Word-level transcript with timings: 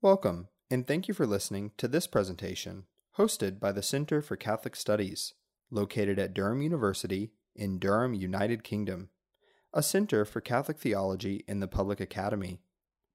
Welcome, 0.00 0.46
and 0.70 0.86
thank 0.86 1.08
you 1.08 1.14
for 1.14 1.26
listening 1.26 1.72
to 1.76 1.88
this 1.88 2.06
presentation 2.06 2.84
hosted 3.18 3.58
by 3.58 3.72
the 3.72 3.82
Center 3.82 4.22
for 4.22 4.36
Catholic 4.36 4.76
Studies, 4.76 5.34
located 5.72 6.20
at 6.20 6.32
Durham 6.32 6.62
University 6.62 7.32
in 7.56 7.80
Durham, 7.80 8.14
United 8.14 8.62
Kingdom, 8.62 9.08
a 9.74 9.82
center 9.82 10.24
for 10.24 10.40
Catholic 10.40 10.78
theology 10.78 11.44
in 11.48 11.58
the 11.58 11.66
Public 11.66 11.98
Academy. 11.98 12.60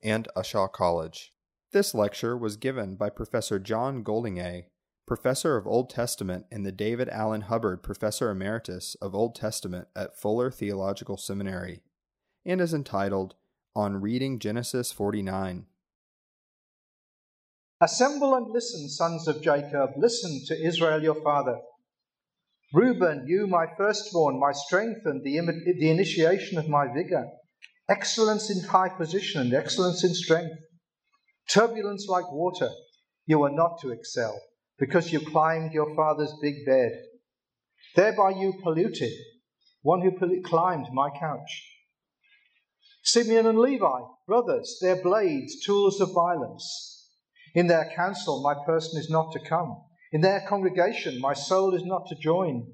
and 0.03 0.27
Ushaw 0.37 0.67
College. 0.67 1.33
This 1.71 1.95
lecture 1.95 2.37
was 2.37 2.57
given 2.57 2.97
by 2.97 3.09
Professor 3.09 3.61
John 3.61 4.03
Goldingay 4.03 4.65
Professor 5.11 5.57
of 5.57 5.67
Old 5.67 5.91
Testament 5.91 6.47
and 6.53 6.65
the 6.65 6.71
David 6.71 7.09
Allen 7.09 7.41
Hubbard 7.41 7.83
Professor 7.83 8.31
Emeritus 8.31 8.95
of 9.03 9.13
Old 9.13 9.35
Testament 9.35 9.89
at 9.97 10.17
Fuller 10.17 10.53
Theological 10.53 11.17
Seminary, 11.17 11.83
and 12.47 12.61
is 12.61 12.73
entitled 12.73 13.35
On 13.75 14.01
Reading 14.01 14.39
Genesis 14.39 14.93
49. 14.93 15.67
Assemble 17.81 18.37
and 18.37 18.53
listen, 18.53 18.89
sons 18.89 19.27
of 19.27 19.43
Jacob, 19.43 19.91
listen 19.97 20.43
to 20.47 20.65
Israel 20.65 21.03
your 21.03 21.21
father. 21.25 21.59
Reuben, 22.73 23.25
you, 23.27 23.49
my 23.49 23.67
firstborn, 23.77 24.39
my 24.39 24.53
strength 24.53 25.01
and 25.07 25.25
the, 25.25 25.41
the 25.77 25.91
initiation 25.91 26.57
of 26.57 26.69
my 26.69 26.87
vigor, 26.87 27.27
excellence 27.89 28.49
in 28.49 28.63
high 28.63 28.91
position 28.91 29.41
and 29.41 29.55
excellence 29.55 30.05
in 30.05 30.15
strength, 30.15 30.55
turbulence 31.49 32.07
like 32.09 32.31
water, 32.31 32.71
you 33.27 33.43
are 33.43 33.51
not 33.51 33.81
to 33.81 33.91
excel 33.91 34.41
because 34.81 35.13
you 35.13 35.21
climbed 35.21 35.73
your 35.73 35.95
father's 35.95 36.35
big 36.41 36.65
bed. 36.65 36.91
Thereby 37.95 38.31
you 38.31 38.55
polluted, 38.63 39.13
one 39.83 40.01
who 40.01 40.43
climbed 40.43 40.87
my 40.93 41.11
couch. 41.11 41.67
Simeon 43.03 43.47
and 43.47 43.59
Levi, 43.59 44.01
brothers, 44.27 44.79
their 44.81 45.03
blades, 45.03 45.65
tools 45.65 46.01
of 46.01 46.13
violence. 46.15 47.11
In 47.55 47.67
their 47.67 47.93
council, 47.95 48.43
my 48.43 48.55
person 48.65 48.99
is 48.99 49.11
not 49.11 49.33
to 49.33 49.41
come. 49.41 49.83
In 50.13 50.23
their 50.23 50.45
congregation, 50.49 51.21
my 51.21 51.35
soul 51.35 51.75
is 51.75 51.85
not 51.85 52.07
to 52.09 52.15
join. 52.17 52.67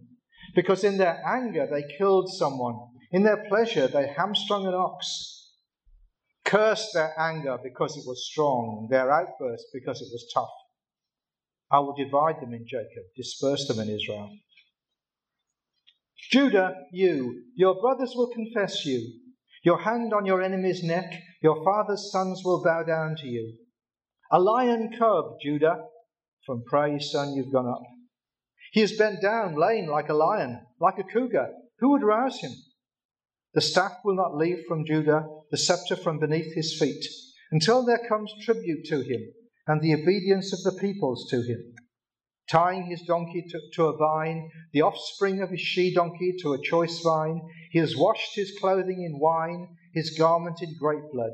Because 0.55 0.85
in 0.85 0.99
their 0.99 1.23
anger, 1.27 1.67
they 1.71 1.85
killed 1.99 2.31
someone. 2.33 2.77
In 3.11 3.23
their 3.23 3.45
pleasure, 3.49 3.89
they 3.89 4.13
hamstrung 4.17 4.67
an 4.67 4.75
ox. 4.75 5.55
Cursed 6.45 6.95
their 6.95 7.19
anger 7.19 7.59
because 7.63 7.97
it 7.97 8.05
was 8.07 8.29
strong, 8.31 8.89
their 8.91 9.11
outburst 9.11 9.67
because 9.73 10.01
it 10.01 10.09
was 10.13 10.31
tough. 10.33 10.51
I 11.71 11.81
will 11.81 11.95
divide 11.95 12.41
them 12.41 12.55
in 12.55 12.67
Jacob, 12.67 13.05
disperse 13.17 13.67
them 13.67 13.81
in 13.81 13.95
Israel. 13.95 14.31
Judah, 16.31 16.75
you, 16.93 17.43
your 17.57 17.81
brothers 17.81 18.13
will 18.15 18.31
confess 18.33 18.85
you. 18.85 19.21
Your 19.65 19.79
hand 19.79 20.13
on 20.13 20.27
your 20.27 20.43
enemy's 20.43 20.85
neck, 20.85 21.13
your 21.43 21.65
father's 21.65 22.11
sons 22.13 22.43
will 22.45 22.63
bow 22.63 22.85
down 22.85 23.17
to 23.17 23.27
you. 23.27 23.55
A 24.31 24.41
lion 24.41 24.91
cub, 24.97 25.39
Judah, 25.43 25.85
from 26.45 26.63
prey, 26.65 26.99
son, 27.01 27.35
you've 27.35 27.53
gone 27.53 27.69
up. 27.69 27.83
He 28.73 28.83
is 28.83 28.97
bent 28.97 29.21
down, 29.21 29.57
lame 29.57 29.89
like 29.89 30.09
a 30.09 30.15
lion, 30.15 30.61
like 30.81 30.99
a 30.99 31.13
cougar. 31.13 31.49
Who 31.81 31.91
would 31.91 32.03
rouse 32.03 32.41
him? 32.41 32.53
The 33.55 33.61
staff 33.61 33.93
will 34.05 34.15
not 34.15 34.37
leave 34.37 34.65
from 34.69 34.85
Judah, 34.85 35.27
the 35.51 35.59
scepter 35.59 35.97
from 35.97 36.19
beneath 36.19 36.55
his 36.55 36.79
feet, 36.79 37.05
until 37.51 37.85
there 37.85 38.07
comes 38.09 38.33
tribute 38.45 38.85
to 38.87 39.01
him 39.01 39.33
and 39.67 39.81
the 39.81 39.95
obedience 39.95 40.53
of 40.53 40.63
the 40.63 40.79
peoples 40.81 41.27
to 41.31 41.43
him, 41.43 41.75
tying 42.51 42.85
his 42.85 43.03
donkey 43.03 43.45
to, 43.51 43.61
to 43.75 43.87
a 43.87 43.97
vine, 43.97 44.49
the 44.73 44.83
offspring 44.83 45.43
of 45.43 45.51
his 45.51 45.61
she 45.61 45.93
donkey 45.93 46.35
to 46.41 46.53
a 46.53 46.63
choice 46.63 47.01
vine. 47.01 47.41
He 47.73 47.81
has 47.81 47.97
washed 47.97 48.35
his 48.35 48.57
clothing 48.61 49.03
in 49.03 49.19
wine, 49.19 49.69
his 49.93 50.17
garment 50.17 50.63
in 50.63 50.77
grape 50.79 51.11
blood, 51.13 51.33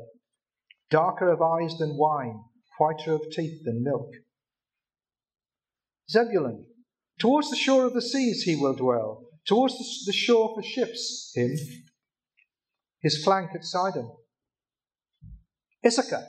darker 0.89 1.29
of 1.29 1.41
eyes 1.41 1.77
than 1.77 1.97
wine, 1.97 2.39
whiter 2.79 3.13
of 3.13 3.21
teeth 3.31 3.63
than 3.63 3.83
milk. 3.83 4.09
Zebulun, 6.09 6.65
towards 7.19 7.49
the 7.49 7.55
shore 7.55 7.85
of 7.85 7.93
the 7.93 8.01
seas 8.01 8.43
he 8.43 8.55
will 8.55 8.75
dwell, 8.75 9.23
towards 9.45 9.77
the, 9.77 10.11
the 10.11 10.13
shore 10.13 10.53
for 10.55 10.63
ships, 10.63 11.31
him, 11.35 11.51
his 13.01 13.23
flank 13.23 13.51
at 13.53 13.63
Sidon. 13.63 14.11
Issachar, 15.85 16.25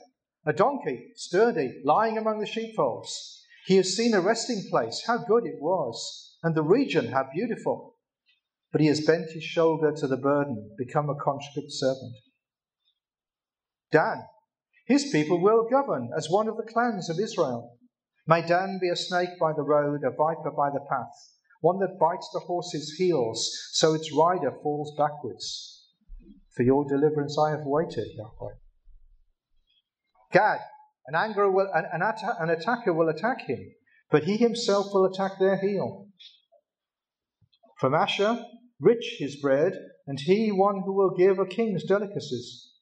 a 0.46 0.52
donkey, 0.52 1.12
sturdy, 1.14 1.80
lying 1.84 2.18
among 2.18 2.40
the 2.40 2.46
sheepfolds. 2.46 3.42
He 3.66 3.76
has 3.76 3.96
seen 3.96 4.12
a 4.12 4.20
resting 4.20 4.64
place, 4.70 5.02
how 5.06 5.18
good 5.18 5.46
it 5.46 5.60
was, 5.60 6.36
and 6.42 6.54
the 6.54 6.62
region, 6.62 7.12
how 7.12 7.28
beautiful. 7.34 7.96
But 8.70 8.82
he 8.82 8.88
has 8.88 9.00
bent 9.00 9.30
his 9.30 9.44
shoulder 9.44 9.92
to 9.92 10.06
the 10.06 10.16
burden, 10.16 10.74
become 10.76 11.08
a 11.08 11.14
conscript 11.14 11.70
servant. 11.70 12.16
Dan, 13.90 14.24
his 14.86 15.10
people 15.10 15.40
will 15.40 15.66
govern 15.70 16.10
as 16.16 16.28
one 16.28 16.48
of 16.48 16.56
the 16.56 16.70
clans 16.70 17.08
of 17.08 17.18
Israel. 17.18 17.78
May 18.26 18.42
Dan 18.42 18.78
be 18.80 18.88
a 18.90 18.96
snake 18.96 19.38
by 19.40 19.52
the 19.52 19.62
road, 19.62 20.02
a 20.04 20.10
viper 20.10 20.50
by 20.50 20.70
the 20.70 20.84
path, 20.90 21.32
one 21.60 21.78
that 21.78 21.98
bites 21.98 22.28
the 22.32 22.40
horse's 22.40 22.94
heels 22.98 23.50
so 23.72 23.94
its 23.94 24.12
rider 24.12 24.52
falls 24.62 24.94
backwards. 24.98 25.86
For 26.54 26.64
your 26.64 26.84
deliverance 26.84 27.38
I 27.38 27.50
have 27.50 27.64
waited, 27.64 28.08
Yahweh. 28.16 28.54
Gad, 30.34 30.58
an, 31.06 31.14
anger 31.14 31.48
will, 31.48 31.68
an, 31.72 31.84
an, 31.92 32.02
atta- 32.02 32.36
an 32.40 32.50
attacker 32.50 32.92
will 32.92 33.08
attack 33.08 33.46
him, 33.46 33.72
but 34.10 34.24
he 34.24 34.36
himself 34.36 34.88
will 34.92 35.04
attack 35.04 35.38
their 35.38 35.56
heel. 35.56 36.08
From 37.78 37.94
Asher, 37.94 38.44
rich 38.80 39.16
his 39.20 39.36
bread, 39.40 39.74
and 40.08 40.18
he 40.18 40.50
one 40.50 40.82
who 40.84 40.92
will 40.92 41.16
give 41.16 41.38
a 41.38 41.46
king's 41.46 41.84
delicacies. 41.84 42.72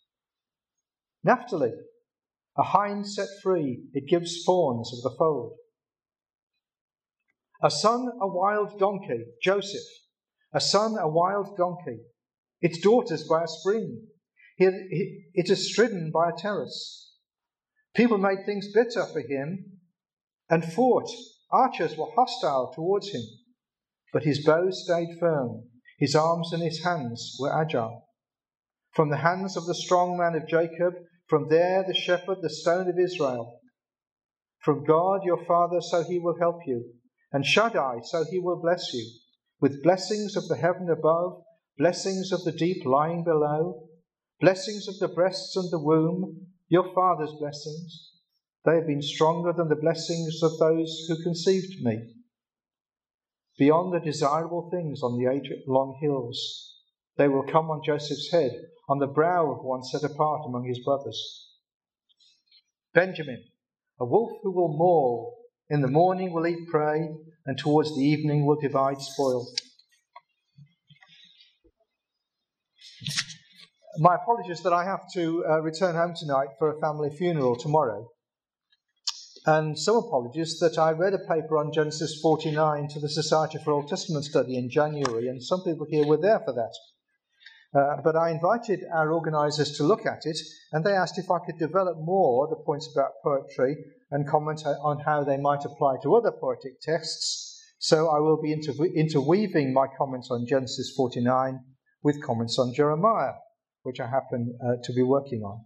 Naphtali, 1.23 1.73
a 2.57 2.63
hind 2.63 3.07
set 3.07 3.29
free, 3.43 3.85
it 3.93 4.09
gives 4.09 4.43
fawns 4.45 4.91
of 4.95 5.03
the 5.03 5.17
fold. 5.19 5.57
A 7.63 7.71
son, 7.71 8.09
a 8.21 8.27
wild 8.27 8.79
donkey, 8.79 9.25
Joseph. 9.43 9.87
A 10.55 10.61
son, 10.61 10.97
a 10.99 11.09
wild 11.09 11.57
donkey. 11.57 12.01
Its 12.63 12.79
daughters 12.81 13.29
by 13.29 13.45
a 13.45 13.47
spring. 13.47 14.07
It 14.59 15.51
is 15.51 15.71
stridden 15.71 16.11
by 16.13 16.31
a 16.31 16.37
terrace. 16.37 17.12
People 17.95 18.19
made 18.19 18.47
things 18.47 18.73
bitter 18.73 19.05
for 19.13 19.21
him 19.21 19.81
and 20.49 20.65
fought. 20.65 21.09
Archers 21.51 21.97
were 21.97 22.11
hostile 22.15 22.73
towards 22.75 23.11
him, 23.11 23.23
but 24.13 24.25
his 24.25 24.45
bow 24.45 24.71
stayed 24.71 25.19
firm. 25.21 25.69
His 25.99 26.15
arms 26.15 26.53
and 26.53 26.63
his 26.63 26.83
hands 26.83 27.37
were 27.39 27.55
agile. 27.55 28.09
From 28.93 29.11
the 29.11 29.19
hands 29.19 29.57
of 29.57 29.67
the 29.67 29.75
strong 29.75 30.17
man 30.19 30.35
of 30.35 30.49
Jacob, 30.49 30.95
from 31.29 31.49
there 31.49 31.85
the 31.87 31.95
shepherd, 31.95 32.39
the 32.41 32.51
stone 32.51 32.89
of 32.89 32.99
Israel. 32.99 33.61
From 34.61 34.85
God 34.85 35.25
your 35.25 35.45
Father, 35.45 35.81
so 35.81 36.03
he 36.03 36.19
will 36.19 36.39
help 36.39 36.61
you, 36.67 36.95
and 37.33 37.45
Shaddai, 37.45 38.01
so 38.05 38.25
he 38.31 38.39
will 38.39 38.61
bless 38.61 38.93
you, 38.93 39.07
with 39.61 39.83
blessings 39.83 40.37
of 40.37 40.49
the 40.49 40.57
heaven 40.57 40.89
above, 40.91 41.43
blessings 41.79 42.33
of 42.33 42.45
the 42.45 42.53
deep 42.53 42.85
lying 42.85 43.25
below, 43.25 43.89
blessings 44.41 44.89
of 44.89 44.99
the 44.99 45.09
breasts 45.09 45.57
and 45.57 45.71
the 45.71 45.79
womb, 45.79 46.52
your 46.73 46.91
father's 46.95 47.35
blessings. 47.39 48.13
They 48.65 48.77
have 48.77 48.87
been 48.87 49.03
stronger 49.03 49.53
than 49.53 49.69
the 49.69 49.77
blessings 49.77 50.43
of 50.43 50.59
those 50.59 51.05
who 51.07 51.23
conceived 51.23 51.83
me. 51.83 52.15
Beyond 53.59 53.93
the 53.93 54.01
desirable 54.01 54.71
things 54.71 55.03
on 55.03 55.19
the 55.19 55.31
age 55.31 55.53
long 55.67 55.99
hills, 56.01 56.79
they 57.19 57.29
will 57.29 57.43
come 57.43 57.71
on 57.71 57.83
Joseph's 57.85 58.33
head, 58.33 58.53
on 58.89 59.01
the 59.01 59.07
brow 59.07 59.53
of 59.53 59.63
one 59.63 59.83
set 59.85 60.03
apart 60.03 60.47
among 60.47 60.65
his 60.65 60.83
brothers. 60.83 61.51
Benjamin, 62.95 63.45
a 64.01 64.07
wolf 64.07 64.31
who 64.43 64.51
will 64.51 64.75
maul, 64.75 65.37
in 65.69 65.83
the 65.83 65.89
morning 65.89 66.33
will 66.33 66.47
eat 66.47 66.69
prey, 66.71 67.07
and 67.45 67.59
towards 67.59 67.95
the 67.95 68.03
evening 68.03 68.47
will 68.47 68.59
divide 68.59 69.03
spoil. 69.03 69.47
My 73.99 74.15
apologies 74.15 74.63
that 74.63 74.73
I 74.73 74.85
have 74.85 75.03
to 75.15 75.45
uh, 75.47 75.61
return 75.61 75.95
home 75.95 76.15
tonight 76.17 76.49
for 76.59 76.71
a 76.71 76.81
family 76.81 77.11
funeral 77.11 77.57
tomorrow. 77.57 78.09
And 79.45 79.79
some 79.79 79.97
apologies 79.97 80.61
that 80.61 80.79
I 80.79 80.93
read 80.93 81.15
a 81.15 81.19
paper 81.19 81.59
on 81.59 81.73
Genesis 81.73 82.21
49 82.23 82.89
to 82.89 83.01
the 83.01 83.09
Society 83.09 83.59
for 83.63 83.73
Old 83.73 83.89
Testament 83.89 84.25
Study 84.25 84.57
in 84.57 84.71
January, 84.71 85.29
and 85.29 85.43
some 85.43 85.63
people 85.65 85.87
here 85.91 86.07
were 86.07 86.21
there 86.21 86.41
for 86.41 86.53
that. 86.53 86.73
Uh, 87.75 88.01
but 88.03 88.17
I 88.17 88.31
invited 88.31 88.85
our 88.93 89.13
organisers 89.13 89.77
to 89.79 89.85
look 89.85 90.07
at 90.07 90.27
it, 90.27 90.39
and 90.73 90.85
they 90.85 90.93
asked 90.93 91.19
if 91.19 91.31
I 91.31 91.39
could 91.45 91.59
develop 91.59 91.97
more 91.99 92.47
the 92.47 92.63
points 92.65 92.89
about 92.95 93.13
poetry 93.25 93.77
and 94.11 94.29
comment 94.29 94.65
on 94.65 95.01
how 95.01 95.25
they 95.25 95.39
might 95.39 95.65
apply 95.65 95.97
to 96.03 96.15
other 96.15 96.31
poetic 96.31 96.81
texts. 96.81 97.61
So 97.79 98.09
I 98.09 98.21
will 98.21 98.41
be 98.41 98.53
interweaving 98.53 99.73
my 99.73 99.87
comments 99.99 100.31
on 100.31 100.47
Genesis 100.47 100.93
49 100.97 101.61
with 102.03 102.23
comments 102.23 102.59
on 102.59 102.75
Jeremiah, 102.75 103.33
which 103.83 104.01
I 104.01 104.07
happen 104.07 104.59
uh, 104.65 104.77
to 104.83 104.93
be 104.93 105.03
working 105.03 105.43
on. 105.43 105.65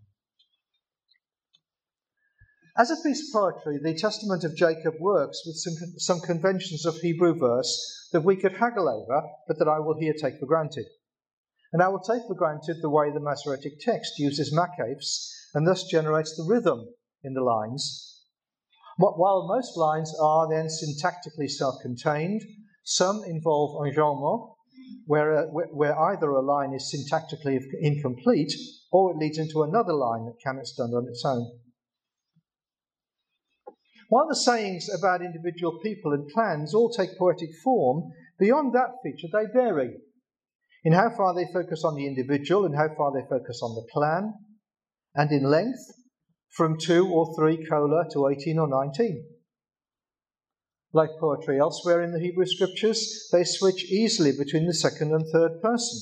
As 2.79 2.91
a 2.91 3.03
piece 3.03 3.29
of 3.29 3.33
poetry, 3.33 3.79
the 3.83 3.95
Testament 3.95 4.45
of 4.45 4.55
Jacob 4.55 4.95
works 5.01 5.43
with 5.47 5.57
some, 5.57 5.75
some 5.97 6.21
conventions 6.21 6.85
of 6.85 6.97
Hebrew 6.97 7.35
verse 7.35 8.09
that 8.13 8.25
we 8.25 8.37
could 8.37 8.53
haggle 8.53 8.89
over, 8.89 9.23
but 9.49 9.59
that 9.59 9.69
I 9.69 9.79
will 9.79 9.99
here 9.99 10.13
take 10.13 10.39
for 10.39 10.47
granted. 10.47 10.87
And 11.73 11.83
I 11.83 11.89
will 11.89 12.01
take 12.01 12.23
for 12.27 12.35
granted 12.35 12.77
the 12.81 12.91
way 12.91 13.11
the 13.11 13.21
Masoretic 13.21 13.81
text 13.81 14.19
uses 14.19 14.55
makafs 14.55 15.33
and 15.55 15.67
thus 15.67 15.85
generates 15.85 16.37
the 16.37 16.45
rhythm 16.45 16.87
in 17.23 17.35
the 17.35 17.43
lines. 17.43 18.25
While 18.99 19.47
most 19.49 19.77
lines 19.77 20.15
are 20.21 20.49
then 20.49 20.69
syntactically 20.69 21.51
self 21.51 21.77
contained, 21.83 22.43
some 22.85 23.25
involve 23.25 23.87
enjambment, 23.87 24.56
where, 25.06 25.38
uh, 25.38 25.43
where 25.47 25.99
either 25.99 26.31
a 26.31 26.43
line 26.43 26.75
is 26.75 26.93
syntactically 26.93 27.61
incomplete 27.81 28.53
or 28.93 29.12
it 29.12 29.19
leads 29.19 29.38
into 29.38 29.62
another 29.62 29.93
line 29.93 30.27
that 30.27 30.41
cannot 30.43 30.67
stand 30.67 30.94
on 30.94 31.06
its 31.09 31.25
own. 31.25 31.59
While 34.09 34.29
the 34.29 34.37
sayings 34.37 34.88
about 34.97 35.23
individual 35.23 35.79
people 35.83 36.12
and 36.12 36.31
clans 36.33 36.75
all 36.75 36.91
take 36.91 37.19
poetic 37.19 37.50
form, 37.65 38.12
beyond 38.38 38.73
that 38.75 38.94
feature 39.03 39.29
they 39.33 39.47
vary 39.53 39.97
in 40.85 40.93
how 40.93 41.11
far 41.11 41.35
they 41.35 41.53
focus 41.53 41.82
on 41.85 41.97
the 41.97 42.06
individual 42.06 42.65
and 42.65 42.77
how 42.77 42.89
far 42.97 43.12
they 43.12 43.27
focus 43.29 43.61
on 43.62 43.75
the 43.75 43.87
clan, 43.93 44.32
and 45.17 45.32
in 45.32 45.43
length, 45.43 45.81
from 46.50 46.79
two 46.79 47.09
or 47.09 47.35
three 47.37 47.67
cola 47.69 48.05
to 48.12 48.29
18 48.29 48.59
or 48.59 48.69
19. 48.69 49.36
Like 50.93 51.11
poetry 51.21 51.59
elsewhere 51.59 52.03
in 52.03 52.12
the 52.12 52.21
Hebrew 52.21 52.47
scriptures, 52.47 53.29
they 53.33 53.44
switch 53.44 53.85
easily 53.85 54.33
between 54.33 54.67
the 54.67 54.75
second 54.75 55.12
and 55.12 55.27
third 55.27 55.61
person. 55.61 55.99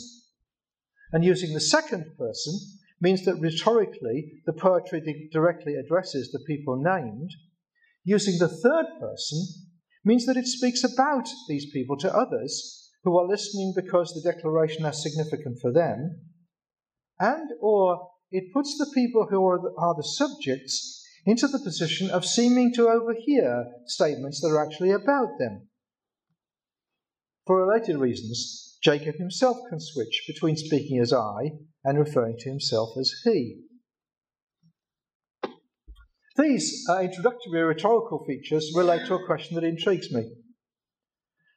And 1.13 1.25
using 1.25 1.53
the 1.53 1.61
second 1.61 2.17
person 2.19 2.59
means 3.01 3.25
that 3.25 3.41
rhetorically 3.41 4.43
the 4.47 4.53
poetry 4.53 5.29
directly 5.33 5.75
addresses 5.75 6.31
the 6.31 6.45
people 6.47 6.77
named. 6.77 7.31
Using 8.05 8.39
the 8.39 8.49
third 8.49 8.87
person 9.01 9.39
means 10.05 10.27
that 10.27 10.37
it 10.37 10.47
speaks 10.47 10.85
about 10.85 11.29
these 11.49 11.71
people 11.73 11.97
to 11.99 12.15
others 12.15 12.91
who 13.05 13.19
are 13.19 13.29
listening 13.29 13.73
because 13.77 14.13
the 14.13 14.33
declaration 14.33 14.85
is 14.85 15.03
significant 15.03 15.59
for 15.61 15.73
them, 15.73 16.21
and 17.21 17.51
or 17.61 18.11
it 18.31 18.53
puts 18.53 18.77
the 18.79 18.91
people 18.95 19.27
who 19.31 19.47
are 19.47 19.61
the, 19.61 19.73
are 19.79 19.95
the 19.95 20.03
subjects 20.03 21.04
into 21.27 21.49
the 21.49 21.59
position 21.59 22.11
of 22.11 22.25
seeming 22.25 22.73
to 22.75 22.89
overhear 22.89 23.67
statements 23.87 24.41
that 24.41 24.49
are 24.49 24.65
actually 24.65 24.91
about 24.91 25.39
them. 25.39 25.69
For 27.47 27.67
related 27.67 27.99
reasons, 27.99 28.79
Jacob 28.83 29.17
himself 29.17 29.57
can 29.69 29.81
switch 29.81 30.25
between 30.27 30.57
speaking 30.57 30.99
as 30.99 31.13
I 31.13 31.53
and 31.85 31.99
referring 31.99 32.37
to 32.39 32.51
himself 32.51 32.91
as 32.99 33.13
he. 33.25 33.63
These 36.37 36.85
uh, 36.89 37.01
introductory 37.01 37.63
rhetorical 37.63 38.25
features 38.27 38.73
relate 38.75 39.07
to 39.07 39.15
a 39.15 39.27
question 39.27 39.55
that 39.55 39.65
intrigues 39.65 40.13
me. 40.13 40.33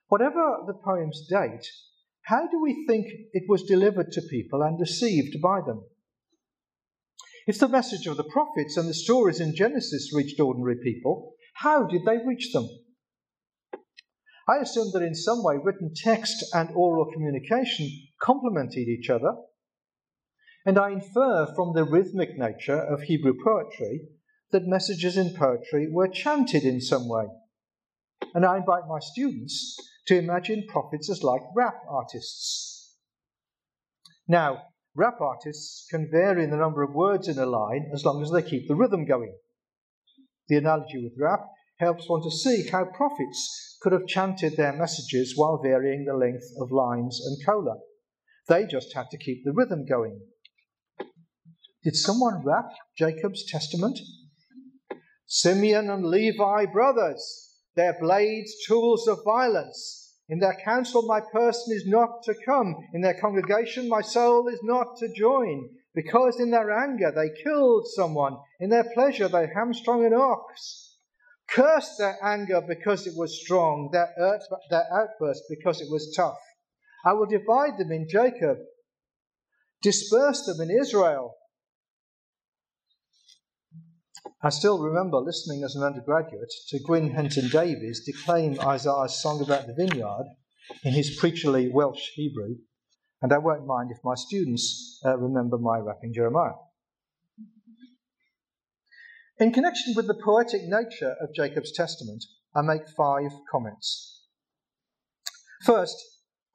Whatever 0.07 0.59
the 0.67 0.73
poem's 0.73 1.27
date, 1.27 1.67
how 2.23 2.47
do 2.47 2.61
we 2.61 2.85
think 2.87 3.07
it 3.33 3.43
was 3.47 3.63
delivered 3.63 4.11
to 4.11 4.21
people 4.21 4.61
and 4.61 4.79
received 4.79 5.41
by 5.41 5.61
them? 5.65 5.83
If 7.47 7.59
the 7.59 7.69
message 7.69 8.07
of 8.07 8.17
the 8.17 8.25
prophets 8.25 8.75
and 8.75 8.89
the 8.89 8.93
stories 8.93 9.39
in 9.39 9.55
Genesis 9.55 10.13
reached 10.13 10.37
ordinary 10.37 10.75
people, 10.83 11.33
how 11.53 11.87
did 11.87 12.03
they 12.05 12.17
reach 12.17 12.51
them? 12.51 12.67
I 14.49 14.57
assume 14.57 14.91
that 14.91 15.01
in 15.01 15.15
some 15.15 15.43
way 15.43 15.55
written 15.61 15.93
text 15.95 16.43
and 16.53 16.69
oral 16.75 17.09
communication 17.11 17.89
complemented 18.21 18.89
each 18.89 19.09
other, 19.09 19.33
and 20.65 20.77
I 20.77 20.91
infer 20.91 21.47
from 21.55 21.73
the 21.73 21.85
rhythmic 21.85 22.37
nature 22.37 22.79
of 22.79 23.03
Hebrew 23.03 23.33
poetry 23.41 24.01
that 24.51 24.67
messages 24.67 25.15
in 25.15 25.33
poetry 25.33 25.87
were 25.89 26.09
chanted 26.09 26.63
in 26.63 26.81
some 26.81 27.07
way. 27.07 27.27
And 28.33 28.45
I 28.45 28.57
invite 28.57 28.87
my 28.89 28.99
students 28.99 29.77
to 30.07 30.17
imagine 30.17 30.67
prophets 30.67 31.09
as 31.09 31.23
like 31.23 31.41
rap 31.55 31.81
artists. 31.89 32.95
Now, 34.27 34.63
rap 34.97 35.21
artists 35.21 35.85
can 35.89 36.09
vary 36.11 36.43
in 36.43 36.49
the 36.49 36.57
number 36.57 36.81
of 36.81 36.93
words 36.93 37.27
in 37.27 37.37
a 37.37 37.45
line 37.45 37.89
as 37.93 38.03
long 38.03 38.21
as 38.23 38.31
they 38.31 38.41
keep 38.41 38.67
the 38.67 38.75
rhythm 38.75 39.05
going. 39.05 39.33
The 40.49 40.57
analogy 40.57 41.03
with 41.03 41.13
rap 41.19 41.41
helps 41.77 42.09
one 42.09 42.23
to 42.23 42.31
see 42.31 42.67
how 42.67 42.85
prophets 42.85 43.77
could 43.81 43.91
have 43.93 44.07
chanted 44.07 44.57
their 44.57 44.73
messages 44.73 45.33
while 45.35 45.61
varying 45.61 46.05
the 46.05 46.17
length 46.17 46.45
of 46.59 46.71
lines 46.71 47.21
and 47.23 47.37
cola. 47.45 47.75
They 48.47 48.65
just 48.65 48.93
had 48.95 49.09
to 49.11 49.17
keep 49.17 49.43
the 49.43 49.53
rhythm 49.53 49.85
going. 49.87 50.19
Did 51.83 51.95
someone 51.95 52.43
rap 52.43 52.69
Jacob's 52.97 53.45
testament? 53.45 53.99
Simeon 55.27 55.89
and 55.91 56.05
Levi 56.05 56.65
brothers, 56.65 57.53
their 57.75 57.95
blades 57.99 58.55
tools 58.65 59.07
of 59.07 59.19
violence. 59.23 60.06
In 60.29 60.39
their 60.39 60.57
council, 60.63 61.03
my 61.03 61.21
person 61.21 61.75
is 61.75 61.85
not 61.85 62.23
to 62.23 62.35
come. 62.45 62.75
In 62.93 63.01
their 63.01 63.19
congregation, 63.19 63.87
my 63.87 64.01
soul 64.01 64.47
is 64.49 64.59
not 64.61 64.97
to 64.97 65.13
join. 65.13 65.69
Because 65.95 66.39
in 66.39 66.51
their 66.51 66.71
anger 66.71 67.11
they 67.11 67.41
killed 67.43 67.87
someone. 67.87 68.37
In 68.59 68.69
their 68.69 68.91
pleasure 68.93 69.27
they 69.27 69.47
hamstrung 69.47 70.05
an 70.05 70.13
ox. 70.13 70.97
Curse 71.49 71.95
their 71.97 72.17
anger 72.21 72.61
because 72.61 73.07
it 73.07 73.13
was 73.15 73.41
strong, 73.41 73.89
their, 73.91 74.13
their 74.69 74.85
outburst 74.93 75.43
because 75.49 75.81
it 75.81 75.89
was 75.89 76.13
tough. 76.15 76.37
I 77.05 77.13
will 77.13 77.25
divide 77.25 77.77
them 77.77 77.91
in 77.91 78.07
Jacob, 78.09 78.57
disperse 79.81 80.45
them 80.45 80.69
in 80.69 80.77
Israel. 80.77 81.35
I 84.43 84.49
still 84.49 84.77
remember 84.79 85.17
listening 85.17 85.63
as 85.63 85.75
an 85.75 85.81
undergraduate 85.81 86.53
to 86.67 86.79
Gwyn 86.79 87.09
Henton 87.09 87.49
Davies 87.49 88.05
declaim 88.05 88.59
Isaiah's 88.59 89.19
song 89.19 89.41
about 89.41 89.65
the 89.65 89.73
vineyard 89.73 90.25
in 90.83 90.93
his 90.93 91.19
preacherly 91.19 91.71
Welsh 91.71 92.11
Hebrew, 92.13 92.57
and 93.19 93.33
I 93.33 93.39
won't 93.39 93.65
mind 93.65 93.89
if 93.89 93.97
my 94.03 94.13
students 94.13 94.99
uh, 95.03 95.17
remember 95.17 95.57
my 95.57 95.79
rapping 95.79 96.13
Jeremiah. 96.13 96.53
In 99.39 99.51
connection 99.51 99.95
with 99.95 100.05
the 100.05 100.21
poetic 100.23 100.61
nature 100.65 101.15
of 101.19 101.33
Jacob's 101.33 101.71
testament, 101.71 102.23
I 102.55 102.61
make 102.61 102.87
five 102.95 103.31
comments. 103.51 104.21
First, 105.63 105.95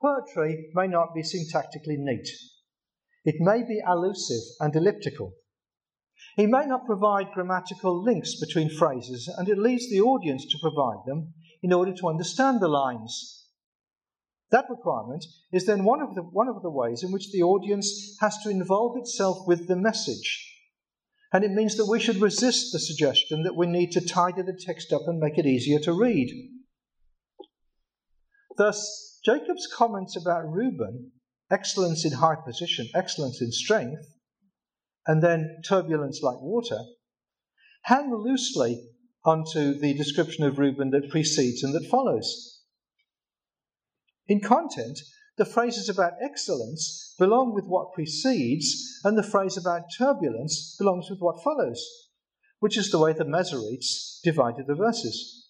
poetry 0.00 0.70
may 0.74 0.86
not 0.86 1.16
be 1.16 1.22
syntactically 1.22 1.96
neat. 1.98 2.28
It 3.24 3.36
may 3.40 3.62
be 3.62 3.82
allusive 3.84 4.42
and 4.60 4.74
elliptical, 4.76 5.32
he 6.36 6.46
may 6.46 6.64
not 6.66 6.86
provide 6.86 7.32
grammatical 7.32 8.02
links 8.02 8.38
between 8.40 8.70
phrases, 8.70 9.28
and 9.36 9.48
it 9.48 9.58
leaves 9.58 9.90
the 9.90 10.00
audience 10.00 10.46
to 10.46 10.58
provide 10.60 11.04
them 11.06 11.34
in 11.62 11.72
order 11.72 11.92
to 11.92 12.08
understand 12.08 12.60
the 12.60 12.68
lines. 12.68 13.46
That 14.50 14.68
requirement 14.68 15.24
is 15.52 15.66
then 15.66 15.84
one 15.84 16.02
of, 16.02 16.14
the, 16.14 16.22
one 16.22 16.48
of 16.48 16.62
the 16.62 16.70
ways 16.70 17.02
in 17.02 17.12
which 17.12 17.30
the 17.32 17.42
audience 17.42 18.16
has 18.20 18.38
to 18.42 18.50
involve 18.50 18.98
itself 18.98 19.46
with 19.46 19.66
the 19.66 19.76
message. 19.76 20.48
And 21.32 21.44
it 21.44 21.52
means 21.52 21.76
that 21.76 21.86
we 21.86 21.98
should 21.98 22.20
resist 22.20 22.72
the 22.72 22.78
suggestion 22.78 23.44
that 23.44 23.56
we 23.56 23.66
need 23.66 23.92
to 23.92 24.06
tidy 24.06 24.42
the 24.42 24.58
text 24.58 24.92
up 24.92 25.02
and 25.06 25.18
make 25.18 25.38
it 25.38 25.46
easier 25.46 25.78
to 25.80 25.92
read. 25.94 26.30
Thus, 28.58 29.18
Jacob's 29.24 29.66
comments 29.72 30.16
about 30.16 30.50
Reuben, 30.50 31.12
excellence 31.50 32.04
in 32.04 32.12
high 32.12 32.36
position, 32.44 32.88
excellence 32.94 33.40
in 33.40 33.50
strength, 33.52 34.02
and 35.06 35.22
then 35.22 35.60
turbulence 35.66 36.20
like 36.22 36.40
water, 36.40 36.78
hang 37.82 38.14
loosely 38.14 38.88
onto 39.24 39.78
the 39.78 39.94
description 39.94 40.44
of 40.44 40.58
Reuben 40.58 40.90
that 40.90 41.10
precedes 41.10 41.62
and 41.62 41.74
that 41.74 41.88
follows. 41.88 42.60
In 44.28 44.40
content, 44.40 44.98
the 45.36 45.44
phrases 45.44 45.88
about 45.88 46.14
excellence 46.20 47.14
belong 47.18 47.54
with 47.54 47.64
what 47.64 47.92
precedes, 47.92 49.00
and 49.04 49.16
the 49.16 49.22
phrase 49.22 49.56
about 49.56 49.82
turbulence 49.96 50.76
belongs 50.78 51.08
with 51.10 51.20
what 51.20 51.42
follows, 51.42 51.84
which 52.60 52.76
is 52.76 52.90
the 52.90 52.98
way 52.98 53.12
the 53.12 53.24
Masoretes 53.24 54.20
divided 54.22 54.66
the 54.66 54.74
verses. 54.74 55.48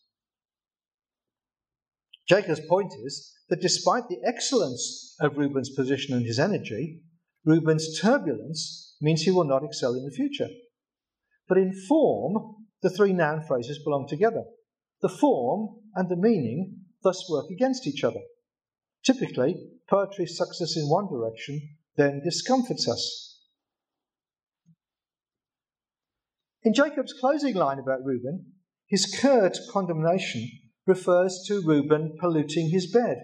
Jacob's 2.29 2.61
point 2.69 2.93
is 3.05 3.33
that 3.49 3.61
despite 3.61 4.09
the 4.09 4.21
excellence 4.25 5.17
of 5.21 5.37
Reuben's 5.37 5.71
position 5.71 6.15
and 6.15 6.25
his 6.25 6.39
energy, 6.39 7.03
Reuben's 7.45 8.01
turbulence 8.01 8.92
means 9.03 9.23
he 9.23 9.31
will 9.31 9.45
not 9.45 9.65
excel 9.65 9.95
in 9.95 10.05
the 10.05 10.11
future. 10.11 10.49
But 11.49 11.59
in 11.59 11.73
form, 11.89 12.67
the 12.81 12.91
three 12.91 13.13
noun 13.13 13.43
phrases 13.47 13.83
belong 13.85 14.07
together. 14.09 14.45
The 15.03 15.09
form 15.09 15.81
and 15.95 16.09
the 16.09 16.17
meaning 16.17 16.77
thus 17.03 17.29
work 17.29 17.51
against 17.51 17.87
each 17.87 18.05
other. 18.05 18.21
Typically, 19.05 19.57
poetry 19.91 20.27
sucks 20.27 20.63
us 20.63 20.77
in 20.77 20.89
one 20.89 21.09
direction 21.09 21.61
then 21.97 22.23
discomforts 22.25 22.89
us. 22.89 23.41
In 26.63 26.75
Jacob's 26.75 27.15
closing 27.19 27.55
line 27.55 27.79
about 27.79 28.05
Reuben, 28.05 28.53
his 28.87 29.07
curt 29.21 29.59
condemnation 29.71 30.49
refers 30.87 31.45
to 31.49 31.63
Reuben 31.63 32.17
polluting 32.21 32.71
his 32.71 32.91
bed. 32.91 33.17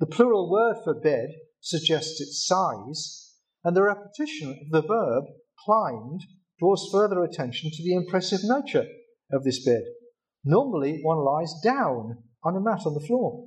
The 0.00 0.06
plural 0.06 0.50
word 0.50 0.76
for 0.82 0.94
bed 0.94 1.28
suggests 1.60 2.20
its 2.20 2.44
size, 2.44 3.21
and 3.64 3.76
the 3.76 3.82
repetition 3.82 4.50
of 4.50 4.70
the 4.70 4.86
verb 4.86 5.24
climbed 5.64 6.20
draws 6.58 6.88
further 6.92 7.22
attention 7.22 7.70
to 7.72 7.82
the 7.82 7.94
impressive 7.94 8.40
nature 8.42 8.86
of 9.32 9.44
this 9.44 9.64
bed. 9.64 9.82
Normally, 10.44 11.00
one 11.02 11.18
lies 11.18 11.54
down 11.62 12.18
on 12.44 12.56
a 12.56 12.60
mat 12.60 12.82
on 12.86 12.94
the 12.94 13.06
floor. 13.06 13.46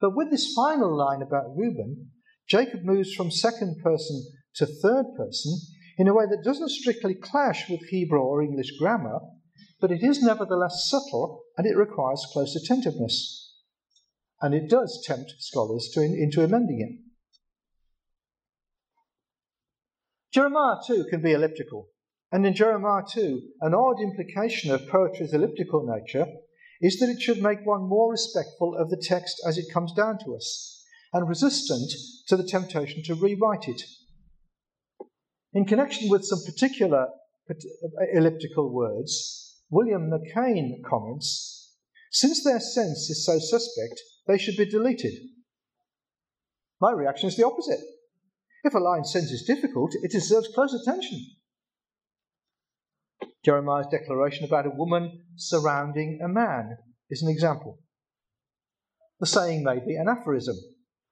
But 0.00 0.16
with 0.16 0.30
this 0.30 0.52
final 0.54 0.96
line 0.96 1.22
about 1.22 1.56
Reuben, 1.56 2.10
Jacob 2.48 2.80
moves 2.82 3.14
from 3.14 3.30
second 3.30 3.76
person 3.82 4.22
to 4.56 4.66
third 4.66 5.06
person 5.16 5.52
in 5.96 6.08
a 6.08 6.14
way 6.14 6.24
that 6.28 6.44
doesn't 6.44 6.70
strictly 6.70 7.14
clash 7.14 7.68
with 7.68 7.88
Hebrew 7.88 8.20
or 8.20 8.42
English 8.42 8.72
grammar, 8.78 9.20
but 9.80 9.92
it 9.92 10.02
is 10.02 10.22
nevertheless 10.22 10.88
subtle 10.88 11.42
and 11.56 11.66
it 11.66 11.76
requires 11.76 12.26
close 12.32 12.56
attentiveness. 12.56 13.54
And 14.40 14.54
it 14.54 14.68
does 14.68 15.02
tempt 15.06 15.34
scholars 15.38 15.88
to, 15.94 16.02
into 16.02 16.42
amending 16.42 16.80
it. 16.80 17.11
Jeremiah 20.32 20.76
too 20.86 21.04
can 21.10 21.20
be 21.20 21.32
elliptical, 21.32 21.88
and 22.30 22.46
in 22.46 22.54
Jeremiah 22.54 23.02
too, 23.06 23.42
an 23.60 23.74
odd 23.74 24.00
implication 24.00 24.70
of 24.70 24.88
poetry's 24.88 25.34
elliptical 25.34 25.86
nature 25.86 26.26
is 26.80 26.98
that 26.98 27.10
it 27.10 27.20
should 27.20 27.42
make 27.42 27.64
one 27.64 27.82
more 27.82 28.10
respectful 28.10 28.74
of 28.74 28.88
the 28.88 28.96
text 28.96 29.42
as 29.46 29.58
it 29.58 29.72
comes 29.72 29.92
down 29.92 30.18
to 30.24 30.34
us, 30.34 30.84
and 31.12 31.28
resistant 31.28 31.92
to 32.28 32.36
the 32.36 32.48
temptation 32.48 33.02
to 33.04 33.14
rewrite 33.14 33.68
it. 33.68 33.82
In 35.52 35.66
connection 35.66 36.08
with 36.08 36.24
some 36.24 36.40
particular 36.46 37.08
elliptical 38.14 38.72
words, 38.72 39.60
William 39.70 40.10
McKane 40.10 40.82
comments 40.82 41.74
Since 42.10 42.42
their 42.42 42.60
sense 42.60 43.10
is 43.10 43.26
so 43.26 43.38
suspect, 43.38 44.00
they 44.26 44.38
should 44.38 44.56
be 44.56 44.64
deleted. 44.64 45.12
My 46.80 46.92
reaction 46.92 47.28
is 47.28 47.36
the 47.36 47.46
opposite. 47.46 47.80
If 48.64 48.74
a 48.74 48.78
line's 48.78 49.12
sense 49.12 49.30
is 49.30 49.44
difficult, 49.44 49.94
it 50.02 50.12
deserves 50.12 50.48
close 50.54 50.72
attention. 50.72 51.18
Jeremiah's 53.44 53.88
declaration 53.90 54.44
about 54.44 54.66
a 54.66 54.70
woman 54.70 55.24
surrounding 55.36 56.20
a 56.24 56.28
man 56.28 56.78
is 57.10 57.22
an 57.22 57.28
example. 57.28 57.78
The 59.18 59.26
saying 59.26 59.64
may 59.64 59.80
be 59.84 59.96
an 59.96 60.08
aphorism, 60.08 60.56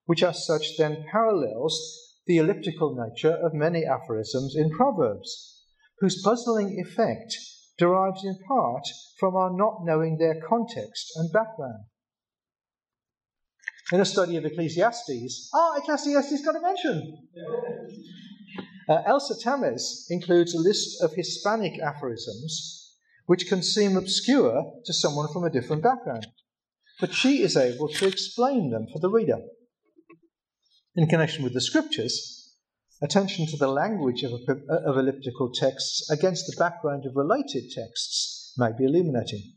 which 0.06 0.22
as 0.22 0.46
such 0.46 0.76
then 0.78 1.04
parallels 1.10 1.78
the 2.26 2.38
elliptical 2.38 2.94
nature 2.94 3.36
of 3.36 3.54
many 3.54 3.84
aphorisms 3.84 4.54
in 4.56 4.70
Proverbs, 4.70 5.64
whose 5.98 6.22
puzzling 6.22 6.78
effect 6.80 7.36
derives 7.78 8.24
in 8.24 8.38
part 8.46 8.84
from 9.18 9.34
our 9.34 9.52
not 9.52 9.84
knowing 9.84 10.18
their 10.18 10.40
context 10.40 11.12
and 11.16 11.32
background. 11.32 11.84
In 13.92 14.00
a 14.00 14.04
study 14.04 14.36
of 14.36 14.44
Ecclesiastes, 14.44 15.50
ah, 15.52 15.76
Ecclesiastes 15.78 16.44
got 16.44 16.54
a 16.54 16.60
mention. 16.60 17.28
Uh, 18.88 19.02
Elsa 19.06 19.34
Tamez 19.34 20.06
includes 20.10 20.54
a 20.54 20.58
list 20.58 21.02
of 21.02 21.12
Hispanic 21.14 21.80
aphorisms 21.80 22.96
which 23.26 23.48
can 23.48 23.62
seem 23.62 23.96
obscure 23.96 24.72
to 24.84 24.92
someone 24.92 25.32
from 25.32 25.44
a 25.44 25.50
different 25.50 25.82
background, 25.82 26.26
but 27.00 27.14
she 27.14 27.42
is 27.42 27.56
able 27.56 27.88
to 27.88 28.06
explain 28.06 28.70
them 28.70 28.86
for 28.92 28.98
the 28.98 29.08
reader. 29.08 29.38
In 30.96 31.06
connection 31.06 31.44
with 31.44 31.54
the 31.54 31.60
scriptures, 31.60 32.56
attention 33.00 33.46
to 33.46 33.56
the 33.56 33.68
language 33.68 34.24
of, 34.24 34.32
of 34.32 34.96
elliptical 34.98 35.52
texts 35.52 36.10
against 36.10 36.46
the 36.46 36.56
background 36.58 37.06
of 37.06 37.14
related 37.14 37.70
texts 37.72 38.52
may 38.58 38.70
be 38.76 38.84
illuminating. 38.84 39.54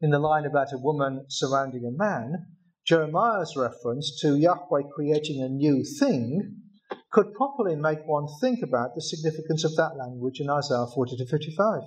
In 0.00 0.10
the 0.10 0.20
line 0.20 0.46
about 0.46 0.72
a 0.72 0.78
woman 0.78 1.26
surrounding 1.28 1.84
a 1.84 1.90
man, 1.90 2.46
Jeremiah's 2.90 3.54
reference 3.56 4.18
to 4.20 4.36
Yahweh 4.36 4.82
creating 4.92 5.40
a 5.40 5.48
new 5.48 5.84
thing 5.84 6.56
could 7.12 7.32
properly 7.34 7.76
make 7.76 8.00
one 8.04 8.26
think 8.40 8.64
about 8.64 8.96
the 8.96 9.00
significance 9.00 9.62
of 9.62 9.76
that 9.76 9.96
language 9.96 10.40
in 10.40 10.50
Isaiah 10.50 10.88
40 10.92 11.18
to 11.18 11.26
55. 11.26 11.82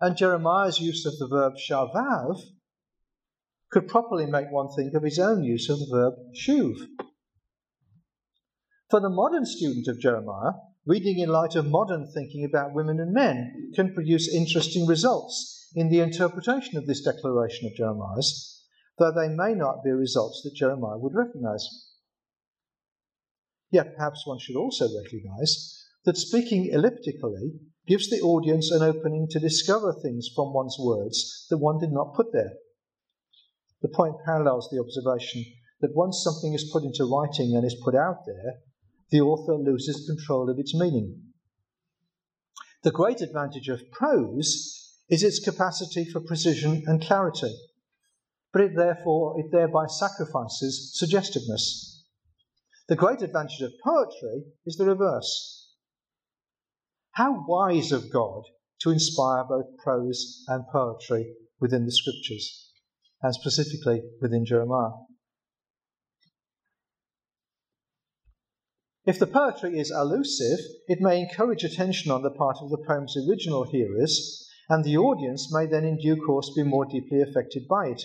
And 0.00 0.16
Jeremiah's 0.16 0.80
use 0.80 1.06
of 1.06 1.16
the 1.18 1.28
verb 1.28 1.52
shavav 1.54 2.40
could 3.70 3.86
properly 3.86 4.26
make 4.26 4.50
one 4.50 4.66
think 4.74 4.94
of 4.94 5.04
his 5.04 5.20
own 5.20 5.44
use 5.44 5.70
of 5.70 5.78
the 5.78 5.86
verb 5.88 6.14
shuv. 6.34 6.74
For 8.90 8.98
the 8.98 9.10
modern 9.10 9.46
student 9.46 9.86
of 9.86 10.00
Jeremiah, 10.00 10.54
reading 10.84 11.20
in 11.20 11.28
light 11.28 11.54
of 11.54 11.66
modern 11.66 12.10
thinking 12.12 12.44
about 12.44 12.74
women 12.74 12.98
and 12.98 13.12
men 13.12 13.70
can 13.76 13.94
produce 13.94 14.34
interesting 14.34 14.88
results 14.88 15.68
in 15.76 15.88
the 15.88 16.00
interpretation 16.00 16.76
of 16.76 16.88
this 16.88 17.02
declaration 17.02 17.68
of 17.68 17.76
Jeremiah's, 17.76 18.59
though 19.00 19.10
they 19.10 19.28
may 19.28 19.54
not 19.54 19.82
be 19.82 19.90
results 19.90 20.42
that 20.44 20.54
Jeremiah 20.54 20.98
would 20.98 21.14
recognize. 21.14 21.66
Yet 23.70 23.96
perhaps 23.96 24.26
one 24.26 24.38
should 24.38 24.56
also 24.56 24.86
recognize 25.02 25.86
that 26.04 26.18
speaking 26.18 26.66
elliptically 26.66 27.54
gives 27.86 28.10
the 28.10 28.20
audience 28.20 28.70
an 28.70 28.82
opening 28.82 29.26
to 29.30 29.40
discover 29.40 29.94
things 29.94 30.28
from 30.36 30.52
one's 30.52 30.76
words 30.78 31.46
that 31.48 31.58
one 31.58 31.78
did 31.78 31.90
not 31.90 32.14
put 32.14 32.32
there. 32.32 32.52
The 33.80 33.88
point 33.88 34.16
parallels 34.24 34.68
the 34.70 34.80
observation 34.80 35.44
that 35.80 35.96
once 35.96 36.22
something 36.22 36.52
is 36.52 36.70
put 36.70 36.82
into 36.84 37.04
writing 37.10 37.56
and 37.56 37.64
is 37.64 37.80
put 37.82 37.94
out 37.94 38.26
there, 38.26 38.58
the 39.10 39.22
author 39.22 39.54
loses 39.54 40.06
control 40.06 40.50
of 40.50 40.58
its 40.58 40.74
meaning. 40.74 41.22
The 42.82 42.90
great 42.90 43.22
advantage 43.22 43.68
of 43.68 43.90
prose 43.90 44.98
is 45.08 45.22
its 45.22 45.42
capacity 45.42 46.04
for 46.04 46.20
precision 46.20 46.82
and 46.86 47.02
clarity, 47.02 47.54
but 48.52 48.62
it 48.62 48.76
therefore 48.76 49.38
it 49.38 49.50
thereby 49.52 49.86
sacrifices 49.86 50.92
suggestiveness. 50.94 52.04
The 52.88 52.96
great 52.96 53.22
advantage 53.22 53.60
of 53.60 53.72
poetry 53.84 54.44
is 54.66 54.76
the 54.76 54.86
reverse. 54.86 55.74
How 57.12 57.44
wise 57.46 57.92
of 57.92 58.10
God 58.10 58.42
to 58.80 58.90
inspire 58.90 59.44
both 59.44 59.76
prose 59.82 60.44
and 60.48 60.64
poetry 60.72 61.34
within 61.60 61.84
the 61.84 61.92
scriptures, 61.92 62.72
and 63.22 63.34
specifically 63.34 64.02
within 64.20 64.44
Jeremiah. 64.44 64.92
If 69.06 69.18
the 69.18 69.26
poetry 69.26 69.78
is 69.78 69.90
allusive, 69.90 70.58
it 70.86 71.00
may 71.00 71.20
encourage 71.20 71.64
attention 71.64 72.10
on 72.10 72.22
the 72.22 72.30
part 72.30 72.58
of 72.60 72.70
the 72.70 72.84
poem's 72.86 73.16
original 73.16 73.64
hearers, 73.64 74.48
and 74.68 74.84
the 74.84 74.96
audience 74.96 75.52
may 75.52 75.66
then 75.66 75.84
in 75.84 75.96
due 75.98 76.16
course 76.16 76.52
be 76.54 76.62
more 76.62 76.86
deeply 76.86 77.20
affected 77.20 77.66
by 77.66 77.88
it. 77.88 78.02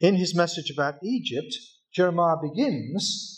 In 0.00 0.16
his 0.16 0.34
message 0.34 0.70
about 0.70 1.02
Egypt, 1.02 1.54
Jeremiah 1.92 2.36
begins 2.42 3.36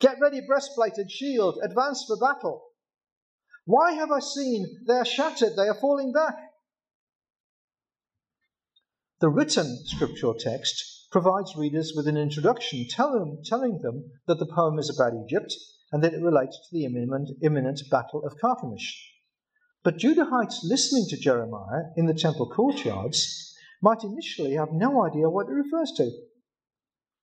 Get 0.00 0.18
ready, 0.18 0.40
breastplate 0.40 0.96
and 0.96 1.10
shield, 1.10 1.58
advance 1.62 2.04
for 2.06 2.16
battle. 2.16 2.62
Why 3.66 3.92
have 3.92 4.10
I 4.10 4.20
seen 4.20 4.78
they 4.86 4.94
are 4.94 5.04
shattered, 5.04 5.56
they 5.56 5.68
are 5.68 5.78
falling 5.78 6.12
back? 6.12 6.36
The 9.20 9.28
written 9.28 9.84
scriptural 9.84 10.34
text 10.34 11.08
provides 11.12 11.54
readers 11.54 11.92
with 11.94 12.08
an 12.08 12.16
introduction 12.16 12.86
them, 12.96 13.42
telling 13.44 13.80
them 13.82 14.10
that 14.26 14.38
the 14.38 14.46
poem 14.46 14.78
is 14.78 14.88
about 14.88 15.12
Egypt 15.26 15.54
and 15.92 16.02
that 16.02 16.14
it 16.14 16.22
relates 16.22 16.56
to 16.56 16.68
the 16.72 16.86
imminent, 16.86 17.30
imminent 17.42 17.82
battle 17.90 18.24
of 18.24 18.38
Carchemish. 18.40 19.06
But 19.82 19.98
Judahites 19.98 20.60
listening 20.62 21.06
to 21.08 21.18
Jeremiah 21.18 21.90
in 21.96 22.06
the 22.06 22.14
temple 22.14 22.48
courtyards 22.48 23.49
might 23.82 24.04
initially 24.04 24.54
have 24.54 24.72
no 24.72 25.04
idea 25.04 25.28
what 25.28 25.46
it 25.48 25.52
refers 25.52 25.92
to 25.96 26.10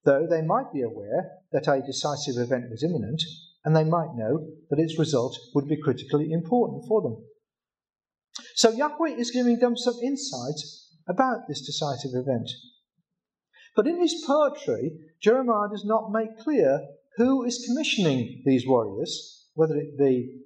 though 0.08 0.26
they 0.26 0.40
might 0.40 0.72
be 0.72 0.80
aware 0.80 1.32
that 1.52 1.68
a 1.68 1.82
decisive 1.84 2.36
event 2.38 2.70
was 2.70 2.82
imminent, 2.82 3.22
and 3.64 3.76
they 3.76 3.84
might 3.84 4.14
know 4.14 4.46
that 4.70 4.78
its 4.78 4.98
result 4.98 5.38
would 5.54 5.68
be 5.68 5.80
critically 5.82 6.32
important 6.32 6.82
for 6.88 7.02
them. 7.02 7.16
So 8.54 8.70
Yahweh 8.70 9.16
is 9.16 9.30
giving 9.30 9.58
them 9.58 9.76
some 9.76 9.98
insight 10.02 10.60
about 11.06 11.46
this 11.46 11.60
decisive 11.66 12.12
event. 12.14 12.48
But 13.76 13.86
in 13.86 14.00
his 14.00 14.24
poetry, 14.26 14.92
Jeremiah 15.20 15.68
does 15.70 15.84
not 15.84 16.10
make 16.10 16.38
clear 16.38 16.86
who 17.16 17.44
is 17.44 17.64
commissioning 17.66 18.42
these 18.46 18.66
warriors, 18.66 19.46
whether 19.54 19.76
it 19.76 19.98
be 19.98 20.40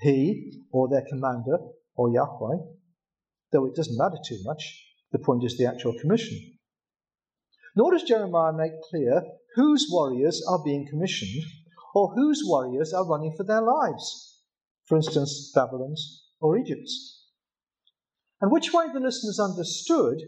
he 0.00 0.60
or 0.70 0.88
their 0.88 1.06
commander 1.08 1.56
or 1.94 2.12
Yahweh, 2.12 2.58
though 3.52 3.64
it 3.64 3.74
doesn't 3.74 3.96
matter 3.96 4.18
too 4.26 4.38
much. 4.44 4.91
The 5.12 5.18
point 5.18 5.44
is 5.44 5.56
the 5.56 5.66
actual 5.66 5.94
commission. 6.00 6.38
Nor 7.76 7.92
does 7.92 8.02
Jeremiah 8.02 8.52
make 8.52 8.72
clear 8.90 9.22
whose 9.54 9.86
warriors 9.90 10.44
are 10.48 10.62
being 10.64 10.86
commissioned 10.88 11.44
or 11.94 12.14
whose 12.14 12.42
warriors 12.44 12.92
are 12.92 13.06
running 13.08 13.34
for 13.36 13.44
their 13.44 13.62
lives, 13.62 14.40
for 14.86 14.96
instance, 14.96 15.52
Babylon's 15.54 16.24
or 16.40 16.58
Egypt's. 16.58 17.26
And 18.40 18.50
which 18.50 18.72
way 18.72 18.86
the 18.92 19.00
listeners 19.00 19.38
understood 19.38 20.18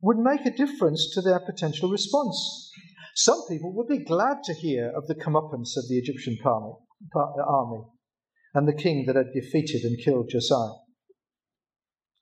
would 0.00 0.18
make 0.18 0.44
a 0.46 0.56
difference 0.56 1.12
to 1.14 1.22
their 1.22 1.40
potential 1.40 1.90
response. 1.90 2.70
Some 3.14 3.42
people 3.48 3.72
would 3.74 3.88
be 3.88 4.04
glad 4.04 4.42
to 4.44 4.54
hear 4.54 4.90
of 4.90 5.06
the 5.06 5.14
comeuppance 5.14 5.76
of 5.76 5.88
the 5.88 5.98
Egyptian 5.98 6.38
army 6.44 7.84
and 8.54 8.68
the 8.68 8.74
king 8.74 9.06
that 9.06 9.16
had 9.16 9.32
defeated 9.32 9.82
and 9.84 9.98
killed 9.98 10.28
Josiah. 10.30 10.81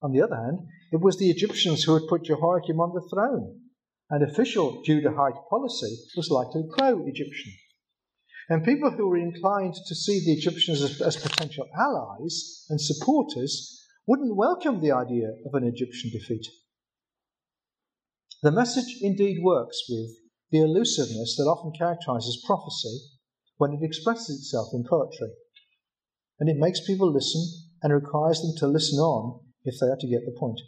On 0.02 0.12
the 0.12 0.23
other 0.23 0.37
hand, 0.37 0.61
it 0.92 1.00
was 1.00 1.19
the 1.19 1.30
Egyptians 1.30 1.85
who 1.85 1.95
had 1.95 2.09
put 2.09 2.25
Jehoiakim 2.25 2.80
on 2.80 2.95
the 2.95 3.07
throne, 3.09 3.61
and 4.09 4.23
official 4.23 4.83
Judahite 4.83 5.49
policy 5.49 5.97
was 6.16 6.30
likely 6.30 6.64
pro 6.76 7.07
Egyptian. 7.07 7.52
And 8.49 8.64
people 8.64 8.90
who 8.90 9.07
were 9.07 9.19
inclined 9.19 9.75
to 9.75 9.95
see 9.95 10.25
the 10.25 10.33
Egyptians 10.33 10.83
as, 10.83 11.00
as, 11.00 11.16
potential 11.16 11.69
allies 11.78 12.64
and 12.69 12.80
supporters 12.80 13.87
wouldn't 14.07 14.37
welcome 14.37 14.80
the 14.80 14.90
idea 14.90 15.28
of 15.47 15.54
an 15.54 15.64
Egyptian 15.64 16.11
defeat. 16.11 16.47
The 18.42 18.50
message 18.50 18.97
indeed 19.02 19.38
works 19.42 19.83
with 19.88 20.11
the 20.50 20.62
elusiveness 20.62 21.37
that 21.37 21.45
often 21.45 21.73
characterizes 21.78 22.42
prophecy 22.45 22.99
when 23.59 23.75
it 23.75 23.85
expresses 23.85 24.40
itself 24.40 24.69
in 24.73 24.83
poetry. 24.83 25.30
And 26.40 26.49
it 26.49 26.57
makes 26.57 26.85
people 26.85 27.12
listen 27.12 27.42
and 27.83 27.92
requires 27.92 28.40
them 28.40 28.57
to 28.57 28.66
listen 28.66 28.99
on 28.99 29.40
if 29.64 29.79
they 29.79 29.87
are 29.87 29.97
to 30.00 30.09
get 30.09 30.25
the 30.25 30.37
point. 30.38 30.61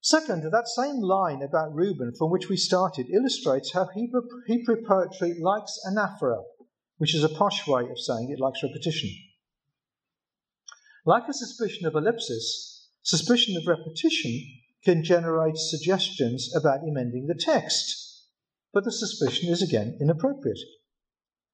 Second, 0.00 0.44
that 0.52 0.68
same 0.68 1.00
line 1.00 1.42
about 1.42 1.74
Reuben 1.74 2.12
from 2.16 2.30
which 2.30 2.48
we 2.48 2.56
started 2.56 3.10
illustrates 3.10 3.72
how 3.72 3.88
Hebrew, 3.92 4.84
poetry 4.86 5.36
likes 5.40 5.80
anaphora, 5.84 6.44
which 6.98 7.12
is 7.12 7.24
a 7.24 7.28
posh 7.28 7.66
way 7.66 7.82
of 7.90 7.98
saying 7.98 8.30
it 8.30 8.38
likes 8.38 8.62
repetition. 8.62 9.10
Like 11.04 11.28
a 11.28 11.32
suspicion 11.32 11.86
of 11.86 11.96
ellipsis, 11.96 12.88
suspicion 13.02 13.56
of 13.56 13.66
repetition 13.66 14.42
can 14.84 15.02
generate 15.02 15.56
suggestions 15.56 16.54
about 16.54 16.84
amending 16.84 17.26
the 17.26 17.34
text, 17.34 18.28
but 18.72 18.84
the 18.84 18.92
suspicion 18.92 19.48
is 19.48 19.60
again 19.60 19.98
inappropriate. 20.00 20.60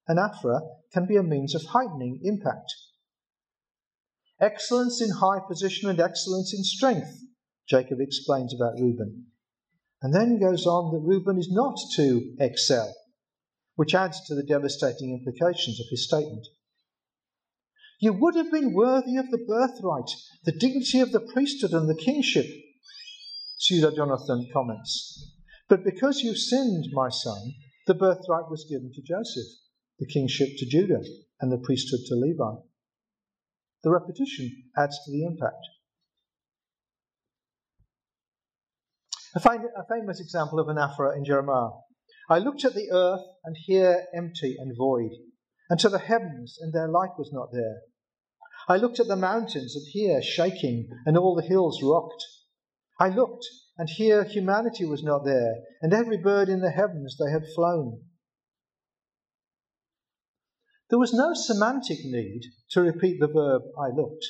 Anaphora 0.09 0.61
can 0.91 1.05
be 1.05 1.15
a 1.15 1.23
means 1.23 1.55
of 1.55 1.63
heightening 1.65 2.19
impact. 2.23 2.73
Excellence 4.39 5.01
in 5.01 5.09
high 5.09 5.39
position 5.47 5.89
and 5.89 5.99
excellence 5.99 6.53
in 6.53 6.63
strength 6.63 7.23
Jacob 7.67 7.99
explains 8.01 8.53
about 8.53 8.79
Reuben. 8.79 9.27
And 10.01 10.13
then 10.13 10.39
goes 10.39 10.65
on 10.65 10.93
that 10.93 11.07
Reuben 11.07 11.37
is 11.37 11.49
not 11.49 11.77
to 11.95 12.35
excel, 12.39 12.93
which 13.75 13.95
adds 13.95 14.19
to 14.25 14.35
the 14.35 14.43
devastating 14.43 15.13
implications 15.13 15.79
of 15.79 15.85
his 15.89 16.05
statement. 16.05 16.45
You 18.01 18.11
would 18.11 18.35
have 18.35 18.51
been 18.51 18.73
worthy 18.73 19.15
of 19.15 19.31
the 19.31 19.37
birthright, 19.37 20.09
the 20.43 20.51
dignity 20.51 20.99
of 20.99 21.13
the 21.13 21.21
priesthood, 21.21 21.71
and 21.71 21.89
the 21.89 21.95
kingship, 21.95 22.47
Pseudo 23.57 23.95
Jonathan 23.95 24.49
comments. 24.51 25.31
But 25.69 25.85
because 25.85 26.19
you 26.19 26.35
sinned, 26.35 26.87
my 26.91 27.07
son, 27.09 27.53
the 27.87 27.93
birthright 27.93 28.49
was 28.49 28.67
given 28.69 28.91
to 28.93 29.01
Joseph, 29.01 29.47
the 30.03 30.11
kingship 30.11 30.49
to 30.57 30.65
Judah, 30.65 31.01
and 31.39 31.51
the 31.51 31.57
priesthood 31.57 32.01
to 32.07 32.15
Levi. 32.15 32.59
The 33.83 33.91
repetition 33.91 34.51
adds 34.77 34.99
to 35.03 35.11
the 35.11 35.25
impact. 35.25 35.65
I 39.35 39.39
find 39.39 39.63
a 39.63 39.87
famous 39.89 40.19
example 40.19 40.59
of 40.59 40.67
anaphora 40.67 41.17
in 41.17 41.25
Jeremiah. 41.25 41.71
I 42.29 42.39
looked 42.39 42.65
at 42.65 42.73
the 42.73 42.91
earth, 42.91 43.23
and 43.45 43.55
here 43.57 44.05
empty 44.13 44.55
and 44.59 44.75
void, 44.77 45.11
and 45.69 45.79
to 45.79 45.89
the 45.89 45.99
heavens, 45.99 46.57
and 46.59 46.73
their 46.73 46.87
light 46.87 47.17
was 47.17 47.31
not 47.33 47.51
there. 47.51 47.81
I 48.67 48.77
looked 48.77 48.99
at 48.99 49.07
the 49.07 49.15
mountains, 49.15 49.75
and 49.75 49.85
here 49.91 50.21
shaking, 50.21 50.89
and 51.05 51.17
all 51.17 51.35
the 51.35 51.47
hills 51.47 51.81
rocked. 51.81 52.23
I 52.99 53.09
looked, 53.09 53.45
and 53.77 53.89
here 53.89 54.23
humanity 54.23 54.85
was 54.85 55.03
not 55.03 55.25
there, 55.25 55.55
and 55.81 55.93
every 55.93 56.17
bird 56.17 56.47
in 56.47 56.61
the 56.61 56.71
heavens 56.71 57.17
they 57.17 57.31
had 57.31 57.47
flown. 57.55 58.01
There 60.93 60.99
was 60.99 61.11
no 61.11 61.33
semantic 61.33 62.05
need 62.05 62.51
to 62.69 62.81
repeat 62.81 63.19
the 63.19 63.25
verb 63.25 63.63
I 63.75 63.87
looked, 63.87 64.27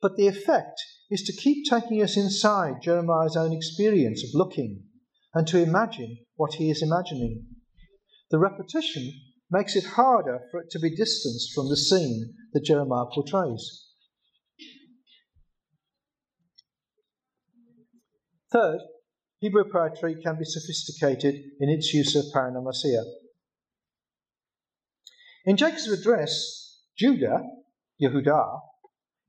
but 0.00 0.16
the 0.16 0.26
effect 0.26 0.82
is 1.10 1.22
to 1.24 1.36
keep 1.36 1.66
taking 1.68 2.02
us 2.02 2.16
inside 2.16 2.80
Jeremiah's 2.80 3.36
own 3.36 3.52
experience 3.52 4.24
of 4.24 4.30
looking 4.32 4.84
and 5.34 5.46
to 5.48 5.62
imagine 5.62 6.24
what 6.36 6.54
he 6.54 6.70
is 6.70 6.80
imagining. 6.80 7.44
The 8.30 8.38
repetition 8.38 9.12
makes 9.50 9.76
it 9.76 9.84
harder 9.84 10.40
for 10.50 10.60
it 10.60 10.70
to 10.70 10.78
be 10.78 10.96
distanced 10.96 11.52
from 11.54 11.68
the 11.68 11.76
scene 11.76 12.32
that 12.54 12.64
Jeremiah 12.64 13.04
portrays. 13.12 13.88
Third, 18.50 18.78
Hebrew 19.40 19.70
poetry 19.70 20.18
can 20.22 20.38
be 20.38 20.46
sophisticated 20.46 21.34
in 21.60 21.68
its 21.68 21.92
use 21.92 22.16
of 22.16 22.24
paronomasia. 22.32 23.04
In 25.48 25.56
Jacob's 25.56 25.90
address, 25.90 26.82
Judah, 26.94 27.42
Yehudah, 28.02 28.60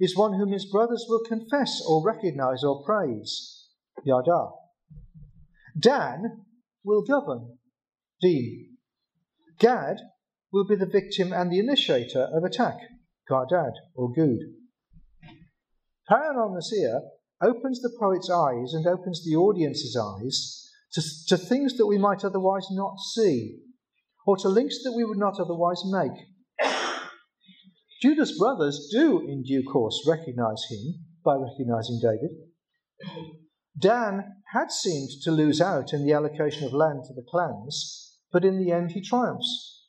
is 0.01 0.17
one 0.17 0.33
whom 0.33 0.51
his 0.51 0.69
brothers 0.69 1.05
will 1.07 1.23
confess 1.25 1.81
or 1.87 2.05
recognize 2.05 2.61
or 2.61 2.83
praise. 2.83 3.69
Yada. 4.03 4.49
Dan 5.79 6.43
will 6.83 7.03
govern. 7.03 7.57
Din. 8.19 8.75
Gad 9.59 9.95
will 10.51 10.67
be 10.67 10.75
the 10.75 10.85
victim 10.85 11.31
and 11.31 11.49
the 11.49 11.59
initiator 11.59 12.27
of 12.33 12.43
attack. 12.43 12.75
Gardad 13.31 13.71
or 13.95 14.11
Gud. 14.11 14.39
Paronomasia 16.11 16.99
opens 17.41 17.81
the 17.81 17.95
poet's 17.97 18.29
eyes 18.29 18.73
and 18.73 18.85
opens 18.85 19.23
the 19.23 19.37
audience's 19.37 19.95
eyes 19.95 20.69
to, 20.91 21.01
to 21.29 21.37
things 21.37 21.77
that 21.77 21.87
we 21.87 21.97
might 21.97 22.25
otherwise 22.25 22.67
not 22.71 22.99
see, 22.99 23.59
or 24.29 24.37
to 24.37 24.47
links 24.47 24.83
that 24.83 24.93
we 24.95 25.03
would 25.03 25.17
not 25.17 25.39
otherwise 25.39 25.81
make. 25.85 26.11
Judah's 28.03 28.37
brothers 28.37 28.87
do, 28.91 29.21
in 29.27 29.41
due 29.41 29.63
course, 29.63 30.05
recognize 30.07 30.63
him 30.69 31.03
by 31.25 31.33
recognizing 31.33 31.99
David. 31.99 32.29
Dan 33.75 34.35
had 34.53 34.71
seemed 34.71 35.09
to 35.23 35.31
lose 35.31 35.59
out 35.59 35.93
in 35.93 36.05
the 36.05 36.13
allocation 36.13 36.63
of 36.63 36.73
land 36.73 37.05
to 37.07 37.13
the 37.15 37.25
clans, 37.27 38.17
but 38.31 38.45
in 38.45 38.63
the 38.63 38.71
end 38.71 38.91
he 38.91 39.01
triumphs. 39.01 39.83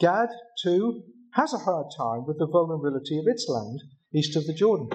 Gad, 0.00 0.30
too, 0.60 1.04
has 1.34 1.54
a 1.54 1.58
hard 1.58 1.86
time 1.96 2.26
with 2.26 2.40
the 2.40 2.48
vulnerability 2.48 3.16
of 3.16 3.28
its 3.28 3.46
land 3.48 3.80
east 4.12 4.34
of 4.34 4.44
the 4.48 4.54
Jordan. 4.54 4.88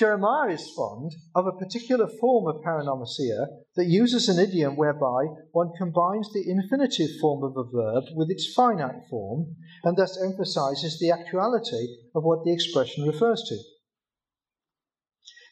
Jeremiah 0.00 0.48
is 0.48 0.72
fond 0.74 1.12
of 1.34 1.46
a 1.46 1.52
particular 1.52 2.06
form 2.06 2.46
of 2.46 2.62
paronomasia 2.62 3.48
that 3.76 3.84
uses 3.84 4.30
an 4.30 4.38
idiom 4.38 4.74
whereby 4.76 5.26
one 5.52 5.72
combines 5.76 6.32
the 6.32 6.42
infinitive 6.48 7.10
form 7.20 7.44
of 7.44 7.54
a 7.54 7.70
verb 7.70 8.04
with 8.16 8.30
its 8.30 8.50
finite 8.54 9.04
form 9.10 9.56
and 9.84 9.98
thus 9.98 10.18
emphasizes 10.18 10.98
the 10.98 11.10
actuality 11.10 11.86
of 12.14 12.24
what 12.24 12.46
the 12.46 12.50
expression 12.50 13.06
refers 13.06 13.42
to. 13.42 13.58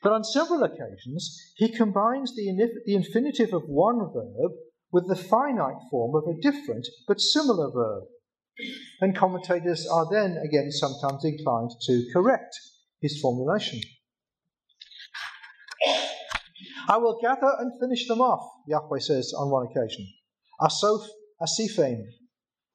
But 0.02 0.12
on 0.12 0.24
several 0.24 0.62
occasions, 0.62 1.52
he 1.56 1.68
combines 1.68 2.34
the, 2.34 2.50
the 2.86 2.94
infinitive 2.94 3.52
of 3.52 3.64
one 3.66 3.98
verb 3.98 4.52
with 4.90 5.08
the 5.08 5.22
finite 5.22 5.82
form 5.90 6.16
of 6.16 6.24
a 6.26 6.40
different 6.40 6.86
but 7.06 7.20
similar 7.20 7.70
verb. 7.70 8.04
And 9.02 9.14
commentators 9.14 9.86
are 9.86 10.08
then 10.10 10.38
again 10.38 10.70
sometimes 10.70 11.22
inclined 11.26 11.72
to 11.82 12.08
correct 12.14 12.58
his 13.02 13.20
formulation. 13.20 13.82
I 16.88 16.96
will 16.96 17.20
gather 17.20 17.54
and 17.58 17.78
finish 17.80 18.08
them 18.08 18.20
off, 18.20 18.48
Yahweh 18.66 19.00
says 19.00 19.32
on 19.36 19.50
one 19.50 19.66
occasion. 19.66 20.06
Asoph 20.60 21.06
Asiphaim. 21.40 22.04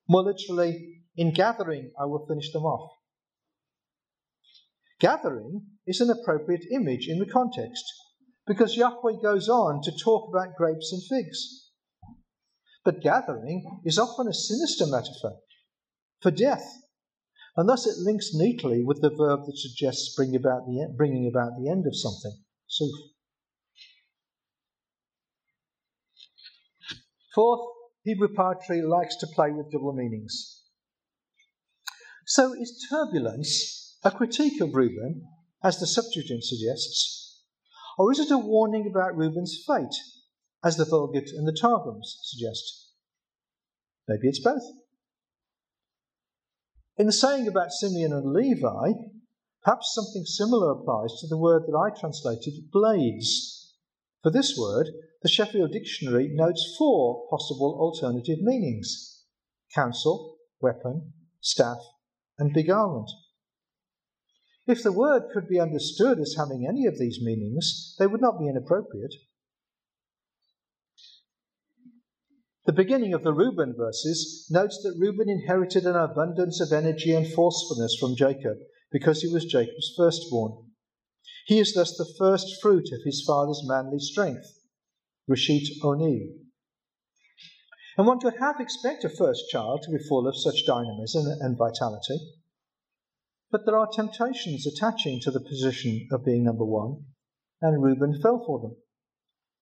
More 0.08 0.24
literally, 0.24 1.02
in 1.16 1.34
gathering, 1.34 1.92
I 2.00 2.06
will 2.06 2.26
finish 2.28 2.52
them 2.52 2.64
off. 2.64 2.92
Gathering 5.00 5.66
is 5.86 6.00
an 6.00 6.10
appropriate 6.10 6.66
image 6.72 7.08
in 7.08 7.20
the 7.20 7.26
context 7.26 7.84
because 8.48 8.78
Yahweh 8.78 9.22
goes 9.22 9.50
on 9.50 9.82
to 9.84 9.92
talk 9.92 10.30
about 10.30 10.56
grapes 10.56 10.92
and 10.92 11.02
figs. 11.04 11.72
But 12.86 13.02
gathering 13.02 13.82
is 13.86 13.98
often 13.98 14.28
a 14.28 14.34
sinister 14.34 14.86
metaphor 14.86 15.40
for 16.22 16.32
death, 16.32 16.66
and 17.56 17.68
thus 17.68 17.88
it 17.88 17.98
links 17.98 18.34
neatly 18.34 18.84
with 18.84 19.02
the 19.02 19.10
verb 19.10 19.42
that 19.46 19.58
suggests 19.58 20.16
bring 20.16 20.36
about 20.36 20.66
the, 20.66 20.94
bringing 20.96 21.28
about 21.28 21.52
the 21.58 21.70
end 21.70 21.86
of 21.88 21.96
something, 21.96 22.44
suf. 22.78 22.90
Fourth, 27.34 27.62
Hebrew 28.04 28.30
poetry 28.36 28.82
likes 28.82 29.16
to 29.18 29.28
play 29.28 29.52
with 29.52 29.72
double 29.72 29.94
meanings. 29.94 30.62
So 32.26 32.54
is 32.54 32.88
turbulence 32.90 33.98
a 34.04 34.12
critique 34.12 34.62
of 34.62 34.76
Reuben, 34.76 35.24
as 35.64 35.80
the 35.80 35.88
Septuagint 35.88 36.44
suggests, 36.44 37.42
or 37.98 38.12
is 38.12 38.20
it 38.20 38.32
a 38.32 38.38
warning 38.38 38.88
about 38.90 39.16
Reuben's 39.16 39.64
fate, 39.66 39.96
as 40.64 40.78
the 40.78 40.86
Vulgate 40.86 41.30
and 41.30 41.48
the 41.48 41.58
Targums 41.60 42.20
suggest? 42.24 42.92
Maybe 44.08 44.28
it's 44.28 44.44
both. 44.44 44.64
In 46.98 47.06
the 47.08 47.14
saying 47.14 47.48
about 47.48 47.72
Simeon 47.72 48.12
and 48.12 48.34
Levi, 48.34 48.92
Perhaps 49.64 49.94
something 49.94 50.26
similar 50.26 50.72
applies 50.72 51.14
to 51.20 51.28
the 51.28 51.38
word 51.38 51.64
that 51.68 51.78
I 51.78 51.98
translated 51.98 52.70
blades. 52.72 53.76
For 54.22 54.30
this 54.30 54.58
word, 54.58 54.90
the 55.22 55.30
Sheffield 55.30 55.72
Dictionary 55.72 56.28
notes 56.28 56.76
four 56.78 57.28
possible 57.30 57.78
alternative 57.80 58.40
meanings 58.42 59.24
counsel, 59.74 60.38
weapon, 60.60 61.14
staff, 61.40 61.80
and 62.38 62.54
beguilement. 62.54 63.10
If 64.68 64.84
the 64.84 64.92
word 64.92 65.24
could 65.34 65.48
be 65.48 65.60
understood 65.60 66.20
as 66.20 66.36
having 66.38 66.68
any 66.68 66.86
of 66.86 67.00
these 67.00 67.20
meanings, 67.22 67.96
they 67.98 68.08
would 68.08 68.22
not 68.22 68.40
be 68.40 68.48
inappropriate. 68.48 69.14
The 72.66 72.74
beginning 72.74 73.14
of 73.14 73.24
the 73.24 73.34
Reuben 73.34 73.74
verses 73.76 74.48
notes 74.50 74.80
that 74.84 74.98
Reuben 74.98 75.30
inherited 75.30 75.86
an 75.86 75.96
abundance 75.96 76.62
of 76.62 76.72
energy 76.72 77.14
and 77.14 77.28
forcefulness 77.28 77.98
from 78.00 78.16
Jacob 78.16 78.58
because 78.94 79.22
he 79.22 79.34
was 79.34 79.44
Jacob's 79.44 79.92
firstborn. 79.98 80.54
He 81.48 81.60
is 81.60 81.74
thus 81.74 81.98
the 81.98 82.14
first 82.18 82.62
fruit 82.62 82.90
of 82.94 83.02
his 83.04 83.24
father's 83.28 83.62
manly 83.66 84.00
strength, 84.00 84.48
Reshit 85.30 85.68
Oni. 85.84 86.30
And 87.98 88.08
one 88.08 88.20
could 88.20 88.36
half 88.40 88.60
expect 88.60 89.04
a 89.04 89.10
first 89.10 89.50
child 89.50 89.82
to 89.84 89.92
be 89.92 89.98
full 90.08 90.28
of 90.28 90.38
such 90.38 90.66
dynamism 90.66 91.26
and 91.42 91.58
vitality. 91.58 92.20
But 93.52 93.66
there 93.66 93.78
are 93.78 93.88
temptations 93.92 94.66
attaching 94.66 95.20
to 95.22 95.32
the 95.32 95.42
position 95.42 96.08
of 96.12 96.24
being 96.24 96.44
number 96.44 96.66
one, 96.66 97.06
and 97.62 97.84
Reuben 97.84 98.22
fell 98.22 98.44
for 98.46 98.60
them. 98.60 98.76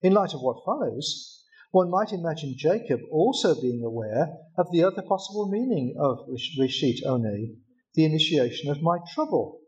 In 0.01 0.13
light 0.13 0.33
of 0.33 0.41
what 0.41 0.63
follows, 0.65 1.45
one 1.71 1.89
might 1.89 2.11
imagine 2.11 2.55
Jacob 2.57 2.99
also 3.09 3.59
being 3.59 3.83
aware 3.83 4.37
of 4.57 4.71
the 4.71 4.83
other 4.83 5.01
possible 5.01 5.47
meaning 5.47 5.95
of 5.97 6.19
Reshit 6.59 7.05
Oni, 7.05 7.57
the 7.93 8.05
initiation 8.05 8.71
of 8.71 8.81
my 8.81 8.97
trouble, 9.13 9.59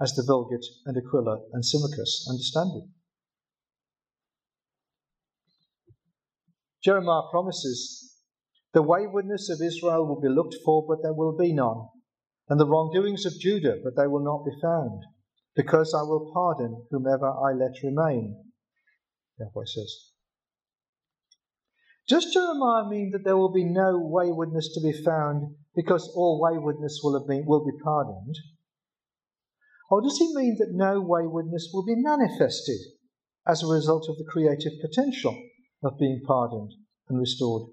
as 0.00 0.14
the 0.14 0.24
Vulgate 0.26 0.66
and 0.86 0.96
Aquila 0.96 1.40
and 1.52 1.64
Symmachus 1.64 2.26
understand 2.28 2.70
it. 2.76 2.88
Jeremiah 6.82 7.22
promises 7.30 8.16
the 8.72 8.82
waywardness 8.82 9.50
of 9.50 9.60
Israel 9.60 10.06
will 10.06 10.20
be 10.20 10.28
looked 10.28 10.56
for, 10.64 10.86
but 10.86 11.02
there 11.02 11.12
will 11.12 11.36
be 11.36 11.52
none, 11.52 11.88
and 12.48 12.58
the 12.58 12.66
wrongdoings 12.66 13.26
of 13.26 13.38
Judah, 13.38 13.76
but 13.82 13.96
they 13.96 14.06
will 14.06 14.24
not 14.24 14.44
be 14.44 14.60
found, 14.62 15.02
because 15.54 15.92
I 15.94 16.02
will 16.02 16.30
pardon 16.32 16.86
whomever 16.90 17.28
I 17.28 17.52
let 17.52 17.82
remain. 17.82 18.44
Yahweh 19.38 19.64
says. 19.66 20.10
Does 22.06 22.32
Jeremiah 22.32 22.88
mean 22.88 23.10
that 23.12 23.24
there 23.24 23.36
will 23.36 23.52
be 23.52 23.64
no 23.64 23.98
waywardness 23.98 24.72
to 24.74 24.80
be 24.80 24.92
found 24.92 25.54
because 25.74 26.12
all 26.14 26.40
waywardness 26.40 27.00
will, 27.02 27.18
have 27.18 27.28
been, 27.28 27.44
will 27.46 27.64
be 27.64 27.76
pardoned? 27.82 28.36
Or 29.90 30.00
does 30.02 30.18
he 30.18 30.34
mean 30.34 30.56
that 30.58 30.72
no 30.72 31.00
waywardness 31.00 31.70
will 31.72 31.84
be 31.84 31.96
manifested 31.96 32.78
as 33.46 33.62
a 33.62 33.66
result 33.66 34.08
of 34.08 34.16
the 34.16 34.28
creative 34.28 34.72
potential 34.80 35.36
of 35.82 35.98
being 35.98 36.22
pardoned 36.26 36.72
and 37.08 37.18
restored? 37.18 37.70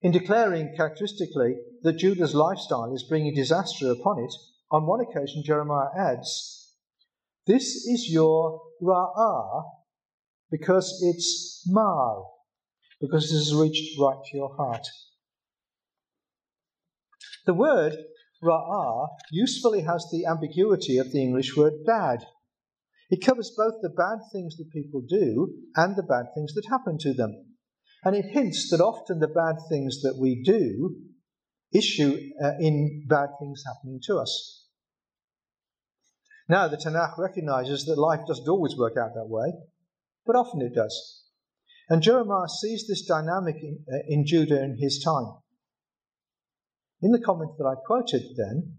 In 0.00 0.12
declaring 0.12 0.74
characteristically 0.76 1.56
that 1.82 1.98
Judah's 1.98 2.34
lifestyle 2.34 2.94
is 2.94 3.06
bringing 3.08 3.34
disaster 3.34 3.90
upon 3.90 4.22
it, 4.22 4.32
on 4.70 4.86
one 4.86 5.00
occasion 5.00 5.42
Jeremiah 5.44 5.88
adds, 5.96 6.74
This 7.46 7.86
is 7.86 8.08
your 8.10 8.60
ra'ah 8.82 9.64
because 10.50 11.00
it's 11.02 11.64
mar, 11.66 12.24
because 13.00 13.30
it 13.30 13.36
has 13.36 13.54
reached 13.54 13.98
right 13.98 14.18
to 14.24 14.36
your 14.36 14.54
heart. 14.56 14.86
The 17.46 17.54
word 17.54 17.96
ra'ah 18.42 19.08
usefully 19.30 19.82
has 19.82 20.06
the 20.10 20.26
ambiguity 20.26 20.98
of 20.98 21.12
the 21.12 21.22
English 21.22 21.56
word 21.56 21.84
bad. 21.86 22.24
It 23.10 23.24
covers 23.24 23.52
both 23.56 23.74
the 23.80 23.88
bad 23.88 24.18
things 24.32 24.56
that 24.56 24.70
people 24.70 25.02
do 25.08 25.54
and 25.76 25.96
the 25.96 26.02
bad 26.02 26.26
things 26.34 26.52
that 26.54 26.66
happen 26.68 26.98
to 26.98 27.14
them. 27.14 27.56
And 28.04 28.14
it 28.14 28.26
hints 28.26 28.70
that 28.70 28.80
often 28.80 29.18
the 29.18 29.28
bad 29.28 29.56
things 29.68 30.02
that 30.02 30.18
we 30.20 30.42
do 30.42 30.96
issue 31.72 32.18
uh, 32.42 32.52
in 32.60 33.06
bad 33.08 33.30
things 33.40 33.62
happening 33.66 34.00
to 34.04 34.18
us. 34.18 34.66
Now, 36.48 36.68
the 36.68 36.76
Tanakh 36.76 37.18
recognizes 37.18 37.84
that 37.86 37.98
life 37.98 38.20
doesn't 38.26 38.48
always 38.48 38.76
work 38.76 38.96
out 38.96 39.14
that 39.14 39.28
way 39.28 39.52
but 40.28 40.36
often 40.36 40.60
it 40.60 40.74
does. 40.74 41.17
And 41.88 42.02
Jeremiah 42.02 42.48
sees 42.48 42.86
this 42.86 43.06
dynamic 43.06 43.56
in, 43.62 43.84
uh, 43.90 43.98
in 44.06 44.26
Judah 44.26 44.62
in 44.62 44.76
his 44.78 45.02
time. 45.02 45.34
In 47.00 47.12
the 47.12 47.20
comment 47.20 47.52
that 47.58 47.64
I 47.64 47.74
quoted 47.86 48.36
then, 48.36 48.76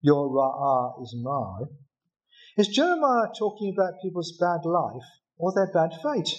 your 0.00 0.28
Ra'ah 0.28 1.02
is 1.02 1.14
Mar, 1.16 1.68
is 2.56 2.68
Jeremiah 2.68 3.28
talking 3.38 3.74
about 3.76 4.00
people's 4.02 4.36
bad 4.40 4.64
life 4.64 5.04
or 5.36 5.52
their 5.52 5.70
bad 5.70 5.90
fate? 6.02 6.30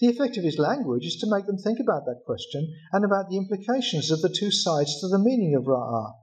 The 0.00 0.08
effect 0.08 0.36
of 0.36 0.44
his 0.44 0.58
language 0.58 1.06
is 1.06 1.16
to 1.20 1.30
make 1.30 1.46
them 1.46 1.56
think 1.56 1.78
about 1.80 2.04
that 2.04 2.22
question 2.26 2.74
and 2.92 3.04
about 3.04 3.30
the 3.30 3.38
implications 3.38 4.10
of 4.10 4.20
the 4.20 4.28
two 4.28 4.50
sides 4.50 5.00
to 5.00 5.08
the 5.08 5.18
meaning 5.18 5.54
of 5.54 5.64
Ra'ah. 5.64 6.14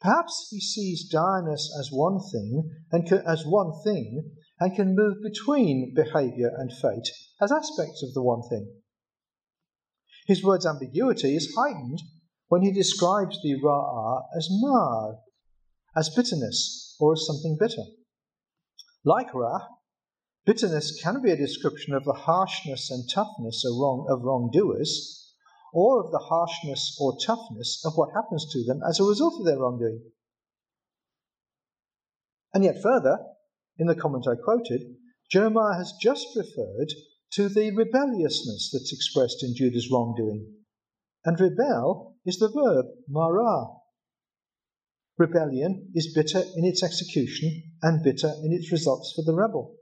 Perhaps 0.00 0.48
he 0.50 0.60
sees 0.60 1.08
direness 1.10 1.68
as 1.78 1.90
one 1.92 2.18
thing 2.32 2.70
and 2.90 3.12
as 3.12 3.44
one 3.44 3.72
thing 3.84 4.30
and 4.62 4.76
can 4.76 4.94
move 4.94 5.16
between 5.20 5.92
behavior 5.92 6.52
and 6.56 6.72
fate 6.72 7.10
as 7.40 7.50
aspects 7.50 8.00
of 8.04 8.14
the 8.14 8.22
one 8.22 8.42
thing. 8.48 8.72
His 10.28 10.44
word's 10.44 10.64
ambiguity 10.64 11.34
is 11.34 11.52
heightened 11.56 12.00
when 12.46 12.62
he 12.62 12.70
describes 12.70 13.42
the 13.42 13.60
ra'ah 13.60 14.22
as 14.36 14.46
mar, 14.52 15.18
as 15.96 16.10
bitterness, 16.10 16.94
or 17.00 17.14
as 17.14 17.26
something 17.26 17.56
bitter. 17.58 17.82
Like 19.04 19.34
ra, 19.34 19.66
bitterness 20.46 20.96
can 21.02 21.20
be 21.20 21.32
a 21.32 21.36
description 21.36 21.92
of 21.92 22.04
the 22.04 22.12
harshness 22.12 22.88
and 22.88 23.10
toughness 23.12 23.64
of, 23.64 23.72
wrong, 23.80 24.06
of 24.08 24.22
wrongdoers, 24.22 25.34
or 25.72 26.04
of 26.04 26.12
the 26.12 26.20
harshness 26.20 26.96
or 27.00 27.18
toughness 27.18 27.82
of 27.84 27.94
what 27.96 28.14
happens 28.14 28.46
to 28.52 28.62
them 28.62 28.80
as 28.88 29.00
a 29.00 29.04
result 29.04 29.40
of 29.40 29.44
their 29.44 29.58
wrongdoing. 29.58 30.04
And 32.54 32.62
yet, 32.62 32.80
further, 32.80 33.18
in 33.78 33.86
the 33.86 33.94
comment 33.94 34.26
I 34.28 34.34
quoted, 34.42 34.82
Jeremiah 35.30 35.76
has 35.76 35.94
just 36.00 36.26
referred 36.36 36.92
to 37.32 37.48
the 37.48 37.70
rebelliousness 37.74 38.70
that's 38.72 38.92
expressed 38.92 39.42
in 39.42 39.54
Judah's 39.54 39.90
wrongdoing. 39.90 40.46
And 41.24 41.40
rebel 41.40 42.16
is 42.26 42.38
the 42.38 42.50
verb 42.50 42.86
marah. 43.08 43.66
Rebellion 45.18 45.90
is 45.94 46.12
bitter 46.14 46.40
in 46.56 46.64
its 46.64 46.82
execution 46.82 47.62
and 47.82 48.02
bitter 48.02 48.32
in 48.42 48.52
its 48.52 48.72
results 48.72 49.12
for 49.14 49.22
the 49.22 49.34
rebel. 49.34 49.76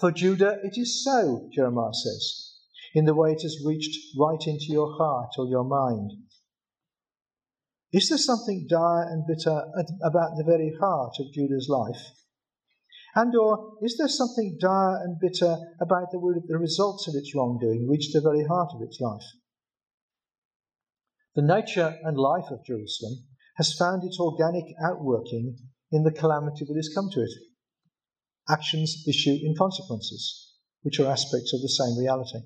For 0.00 0.12
Judah 0.12 0.58
it 0.62 0.78
is 0.78 1.04
so, 1.04 1.48
Jeremiah 1.52 1.92
says, 1.92 2.54
in 2.94 3.04
the 3.04 3.14
way 3.14 3.32
it 3.32 3.42
has 3.42 3.64
reached 3.64 4.16
right 4.18 4.40
into 4.46 4.66
your 4.68 4.96
heart 4.96 5.32
or 5.38 5.46
your 5.46 5.64
mind. 5.64 6.12
Is 7.92 8.08
there 8.08 8.18
something 8.18 8.66
dire 8.68 9.04
and 9.04 9.26
bitter 9.26 9.64
about 10.02 10.36
the 10.36 10.44
very 10.44 10.74
heart 10.78 11.14
of 11.20 11.32
Judah's 11.32 11.68
life? 11.68 12.02
And 13.14 13.34
or 13.34 13.78
is 13.82 13.96
there 13.96 14.08
something 14.08 14.58
dire 14.60 14.96
and 15.02 15.18
bitter 15.18 15.56
about 15.80 16.10
the, 16.12 16.42
the 16.46 16.58
results 16.58 17.08
of 17.08 17.14
its 17.14 17.34
wrongdoing 17.34 17.88
reach 17.88 18.12
the 18.12 18.20
very 18.20 18.44
heart 18.44 18.70
of 18.74 18.82
its 18.82 19.00
life? 19.00 19.24
The 21.34 21.42
nature 21.42 21.96
and 22.02 22.18
life 22.18 22.50
of 22.50 22.64
Jerusalem 22.64 23.24
has 23.56 23.72
found 23.72 24.04
its 24.04 24.20
organic 24.20 24.64
outworking 24.84 25.56
in 25.90 26.04
the 26.04 26.12
calamity 26.12 26.64
that 26.66 26.76
has 26.76 26.92
come 26.94 27.08
to 27.12 27.22
it. 27.22 27.30
Actions 28.50 29.04
issue 29.08 29.36
in 29.42 29.54
consequences, 29.56 30.54
which 30.82 31.00
are 31.00 31.10
aspects 31.10 31.54
of 31.54 31.62
the 31.62 31.68
same 31.68 31.98
reality. 31.98 32.38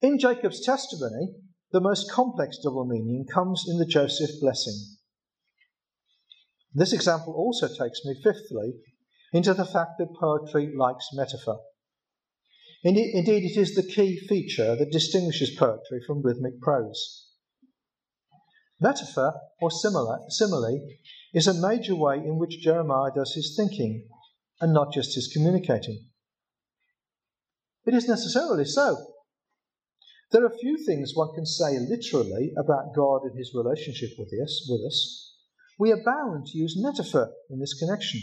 In 0.00 0.18
Jacob's 0.18 0.64
testimony, 0.64 1.34
the 1.72 1.80
most 1.80 2.10
complex 2.10 2.58
double 2.62 2.86
meaning 2.86 3.26
comes 3.32 3.64
in 3.68 3.78
the 3.78 3.86
Joseph 3.86 4.30
blessing. 4.40 4.74
This 6.72 6.92
example 6.92 7.34
also 7.34 7.66
takes 7.66 8.04
me, 8.04 8.14
fifthly, 8.22 8.74
into 9.32 9.54
the 9.54 9.64
fact 9.64 9.92
that 9.98 10.14
poetry 10.18 10.72
likes 10.76 11.08
metaphor. 11.12 11.60
Indeed, 12.84 13.28
it 13.28 13.58
is 13.58 13.74
the 13.74 13.82
key 13.82 14.16
feature 14.28 14.76
that 14.76 14.92
distinguishes 14.92 15.56
poetry 15.58 16.00
from 16.06 16.22
rhythmic 16.22 16.60
prose. 16.60 17.32
Metaphor, 18.80 19.34
or 19.60 19.72
simile, 19.72 20.26
simile, 20.28 20.86
is 21.34 21.48
a 21.48 21.54
major 21.54 21.96
way 21.96 22.18
in 22.18 22.38
which 22.38 22.60
Jeremiah 22.60 23.10
does 23.12 23.34
his 23.34 23.56
thinking, 23.56 24.06
and 24.60 24.72
not 24.72 24.92
just 24.92 25.16
his 25.16 25.28
communicating. 25.32 26.06
It 27.84 27.94
is 27.94 28.06
necessarily 28.06 28.64
so. 28.64 28.96
There 30.30 30.44
are 30.44 30.58
few 30.58 30.76
things 30.84 31.14
one 31.14 31.34
can 31.34 31.46
say 31.46 31.78
literally 31.78 32.52
about 32.58 32.94
God 32.94 33.22
and 33.24 33.36
his 33.36 33.54
relationship 33.54 34.10
with 34.18 34.28
us, 34.42 34.66
with 34.68 34.82
us. 34.86 35.34
We 35.78 35.90
are 35.92 36.04
bound 36.04 36.46
to 36.46 36.58
use 36.58 36.76
metaphor 36.76 37.32
in 37.48 37.60
this 37.60 37.78
connection. 37.78 38.20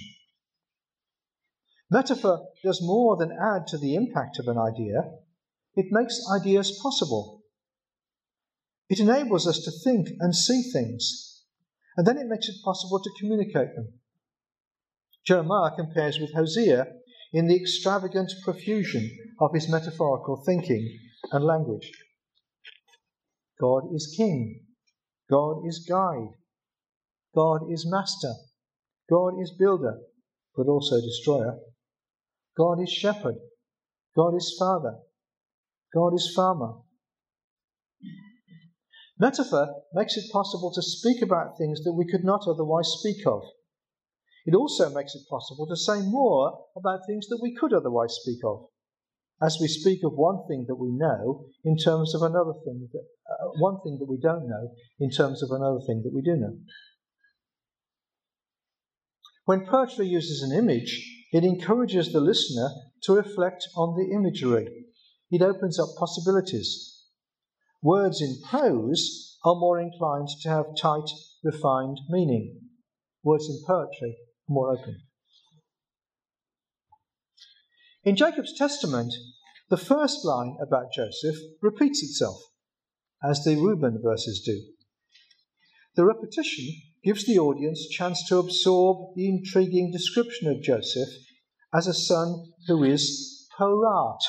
Metaphor 1.89 2.47
does 2.63 2.81
more 2.81 3.15
than 3.17 3.31
add 3.31 3.67
to 3.67 3.77
the 3.77 3.95
impact 3.95 4.37
of 4.39 4.47
an 4.47 4.57
idea, 4.57 5.01
it 5.75 5.91
makes 5.91 6.21
ideas 6.31 6.79
possible. 6.81 7.43
It 8.89 8.99
enables 8.99 9.47
us 9.47 9.59
to 9.63 9.71
think 9.71 10.09
and 10.19 10.35
see 10.35 10.61
things, 10.61 11.43
and 11.97 12.05
then 12.05 12.17
it 12.17 12.27
makes 12.27 12.49
it 12.49 12.63
possible 12.63 13.01
to 13.01 13.11
communicate 13.19 13.75
them. 13.75 13.93
Jeremiah 15.25 15.75
compares 15.75 16.19
with 16.19 16.33
Hosea 16.33 16.85
in 17.33 17.47
the 17.47 17.55
extravagant 17.55 18.31
profusion 18.43 19.09
of 19.39 19.53
his 19.53 19.67
metaphorical 19.67 20.43
thinking 20.45 20.99
and 21.31 21.43
language. 21.43 21.91
God 23.59 23.83
is 23.93 24.13
king. 24.17 24.61
God 25.29 25.65
is 25.67 25.85
guide. 25.89 26.33
God 27.33 27.71
is 27.71 27.85
master. 27.89 28.33
God 29.09 29.33
is 29.41 29.53
builder, 29.57 29.99
but 30.55 30.67
also 30.67 30.95
destroyer. 31.01 31.57
God 32.57 32.81
is 32.81 32.91
shepherd. 32.91 33.35
God 34.15 34.35
is 34.35 34.55
father. 34.57 34.95
God 35.93 36.13
is 36.13 36.31
farmer. 36.35 36.73
Metaphor 39.17 39.83
makes 39.93 40.17
it 40.17 40.31
possible 40.31 40.71
to 40.73 40.81
speak 40.81 41.21
about 41.21 41.57
things 41.57 41.81
that 41.83 41.93
we 41.93 42.05
could 42.05 42.23
not 42.23 42.47
otherwise 42.47 42.91
speak 42.99 43.25
of. 43.25 43.43
It 44.45 44.53
also 44.53 44.89
makes 44.93 45.15
it 45.15 45.27
possible 45.29 45.65
to 45.67 45.75
say 45.75 46.01
more 46.01 46.65
about 46.75 46.99
things 47.07 47.27
that 47.27 47.39
we 47.41 47.55
could 47.55 47.73
otherwise 47.73 48.17
speak 48.21 48.39
of, 48.45 48.67
as 49.41 49.57
we 49.59 49.67
speak 49.67 49.99
of 50.03 50.13
one 50.13 50.47
thing 50.47 50.65
that 50.67 50.75
we 50.75 50.91
know 50.91 51.45
in 51.63 51.77
terms 51.77 52.15
of 52.15 52.21
another 52.21 52.53
thing, 52.63 52.87
that, 52.93 53.05
uh, 53.29 53.49
one 53.59 53.79
thing 53.83 53.97
that 53.99 54.09
we 54.09 54.17
don't 54.21 54.47
know 54.47 54.71
in 54.99 55.09
terms 55.09 55.43
of 55.43 55.51
another 55.51 55.79
thing 55.85 56.01
that 56.03 56.13
we 56.13 56.21
do 56.21 56.35
know. 56.37 56.57
When 59.45 59.65
poetry 59.65 60.07
uses 60.07 60.41
an 60.41 60.57
image, 60.57 61.05
it 61.31 61.43
encourages 61.43 62.11
the 62.11 62.21
listener 62.21 62.69
to 63.03 63.13
reflect 63.13 63.67
on 63.75 63.95
the 63.95 64.15
imagery. 64.15 64.85
It 65.29 65.41
opens 65.41 65.79
up 65.79 65.89
possibilities. 65.97 67.03
Words 67.81 68.21
in 68.21 68.37
prose 68.49 69.37
are 69.43 69.55
more 69.55 69.79
inclined 69.79 70.29
to 70.41 70.49
have 70.49 70.65
tight, 70.79 71.09
refined 71.43 71.99
meaning. 72.09 72.61
Words 73.23 73.49
in 73.49 73.59
poetry 73.67 74.17
more 74.47 74.71
open. 74.71 75.01
In 78.05 78.15
Jacob's 78.15 78.55
testament, 78.55 79.11
the 79.69 79.77
first 79.77 80.23
line 80.23 80.57
about 80.61 80.93
Joseph 80.93 81.37
repeats 81.59 82.03
itself, 82.03 82.39
as 83.23 83.43
the 83.43 83.55
Reuben 83.55 83.99
verses 84.03 84.43
do. 84.45 84.61
The 85.95 86.05
repetition 86.05 86.65
gives 87.03 87.25
the 87.25 87.39
audience 87.39 87.89
chance 87.89 88.23
to 88.27 88.37
absorb 88.37 89.15
the 89.15 89.27
intriguing 89.27 89.91
description 89.91 90.47
of 90.51 90.61
Joseph 90.61 91.09
as 91.73 91.87
a 91.87 91.95
son 91.95 92.53
who 92.67 92.83
is 92.83 93.47
porat. 93.57 94.19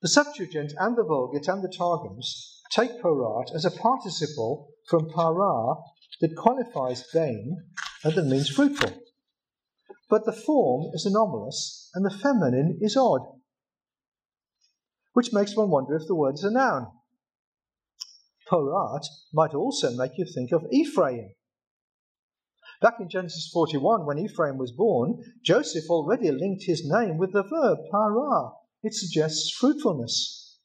The 0.00 0.08
Septuagint 0.08 0.72
and 0.78 0.96
the 0.96 1.04
Vulgate 1.04 1.48
and 1.48 1.62
the 1.62 1.68
Targums 1.76 2.62
take 2.70 3.02
porat 3.02 3.54
as 3.54 3.66
a 3.66 3.70
participle 3.70 4.68
from 4.88 5.10
para, 5.10 5.74
that 6.22 6.36
qualifies 6.36 7.04
vain 7.12 7.56
and 8.02 8.14
that 8.14 8.24
means 8.24 8.48
fruitful. 8.48 8.98
But 10.10 10.24
the 10.24 10.32
form 10.32 10.90
is 10.92 11.06
anomalous 11.06 11.88
and 11.94 12.04
the 12.04 12.10
feminine 12.10 12.78
is 12.80 12.96
odd, 12.96 13.22
which 15.12 15.32
makes 15.32 15.56
one 15.56 15.70
wonder 15.70 15.94
if 15.94 16.08
the 16.08 16.16
word 16.16 16.34
is 16.34 16.42
a 16.42 16.50
noun. 16.50 16.88
Porat 18.48 19.04
might 19.32 19.54
also 19.54 19.96
make 19.96 20.18
you 20.18 20.24
think 20.24 20.50
of 20.50 20.66
Ephraim. 20.72 21.30
Back 22.82 22.96
in 22.98 23.08
Genesis 23.08 23.48
41, 23.52 24.04
when 24.04 24.18
Ephraim 24.18 24.58
was 24.58 24.72
born, 24.72 25.22
Joseph 25.44 25.88
already 25.88 26.32
linked 26.32 26.64
his 26.64 26.82
name 26.84 27.16
with 27.16 27.32
the 27.32 27.44
verb 27.44 27.78
para. 27.92 28.50
It 28.82 28.94
suggests 28.94 29.52
fruitfulness. 29.52 30.58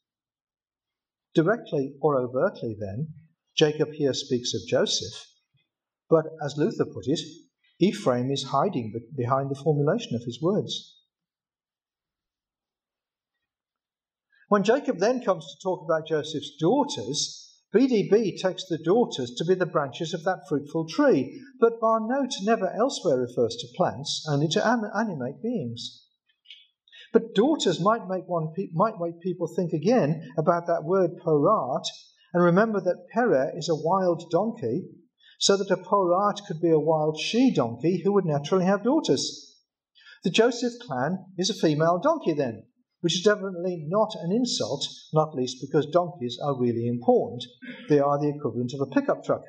Directly 1.34 1.94
or 2.00 2.16
overtly, 2.16 2.76
then, 2.76 3.14
Jacob 3.54 3.90
here 3.92 4.14
speaks 4.14 4.54
of 4.54 4.66
Joseph 4.66 5.26
but 6.08 6.26
as 6.44 6.56
Luther 6.56 6.84
put 6.84 7.06
it, 7.06 7.20
Ephraim 7.78 8.30
is 8.30 8.44
hiding 8.44 8.94
behind 9.14 9.50
the 9.50 9.60
formulation 9.62 10.14
of 10.14 10.24
his 10.24 10.40
words. 10.40 10.96
When 14.48 14.62
Jacob 14.62 14.98
then 14.98 15.22
comes 15.22 15.44
to 15.46 15.62
talk 15.62 15.84
about 15.84 16.06
Joseph's 16.06 16.56
daughters, 16.56 17.46
BDB 17.74 18.40
takes 18.40 18.64
the 18.64 18.78
daughters 18.78 19.34
to 19.34 19.44
be 19.44 19.54
the 19.54 19.66
branches 19.66 20.14
of 20.14 20.24
that 20.24 20.48
fruitful 20.48 20.86
tree, 20.88 21.42
but 21.60 21.80
banot 21.80 22.32
never 22.42 22.70
elsewhere 22.70 23.18
refers 23.18 23.56
to 23.56 23.76
plants, 23.76 24.24
only 24.30 24.48
to 24.48 24.64
animate 24.64 25.42
beings. 25.42 26.04
But 27.12 27.34
daughters 27.34 27.80
might 27.80 28.08
make 28.08 28.28
one 28.28 28.52
might 28.72 29.00
make 29.00 29.20
people 29.20 29.46
think 29.46 29.72
again 29.72 30.32
about 30.38 30.66
that 30.68 30.84
word 30.84 31.18
porat, 31.18 31.84
and 32.32 32.42
remember 32.42 32.80
that 32.80 33.08
pere 33.12 33.52
is 33.56 33.68
a 33.68 33.74
wild 33.74 34.30
donkey, 34.30 34.84
so 35.38 35.56
that 35.56 35.70
a 35.70 35.76
porat 35.76 36.40
could 36.46 36.60
be 36.60 36.70
a 36.70 36.78
wild 36.78 37.18
she 37.20 37.52
donkey 37.52 38.00
who 38.02 38.12
would 38.12 38.24
naturally 38.24 38.64
have 38.64 38.84
daughters. 38.84 39.56
The 40.24 40.30
Joseph 40.30 40.72
clan 40.80 41.26
is 41.36 41.50
a 41.50 41.54
female 41.54 41.98
donkey, 41.98 42.32
then, 42.32 42.64
which 43.00 43.14
is 43.14 43.22
definitely 43.22 43.84
not 43.88 44.14
an 44.20 44.32
insult, 44.32 44.86
not 45.12 45.34
least 45.34 45.58
because 45.60 45.86
donkeys 45.86 46.38
are 46.42 46.58
really 46.58 46.86
important. 46.88 47.44
They 47.88 48.00
are 48.00 48.18
the 48.18 48.30
equivalent 48.30 48.72
of 48.74 48.80
a 48.80 48.90
pickup 48.90 49.24
truck. 49.24 49.42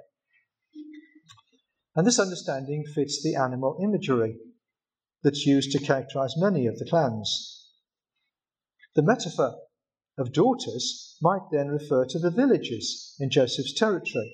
And 1.96 2.06
this 2.06 2.20
understanding 2.20 2.84
fits 2.94 3.24
the 3.24 3.36
animal 3.36 3.80
imagery 3.82 4.38
that's 5.24 5.48
used 5.48 5.72
to 5.72 5.80
characterize 5.80 6.36
many 6.38 6.68
of 6.68 6.78
the 6.78 6.86
clans. 6.86 7.72
The 8.96 9.02
metaphor 9.02 9.56
of 10.18 10.34
daughters 10.34 11.18
might 11.22 11.50
then 11.52 11.70
refer 11.70 12.06
to 12.06 12.20
the 12.20 12.32
villages 12.32 13.16
in 13.20 13.30
Joseph's 13.30 13.74
territory 13.74 14.32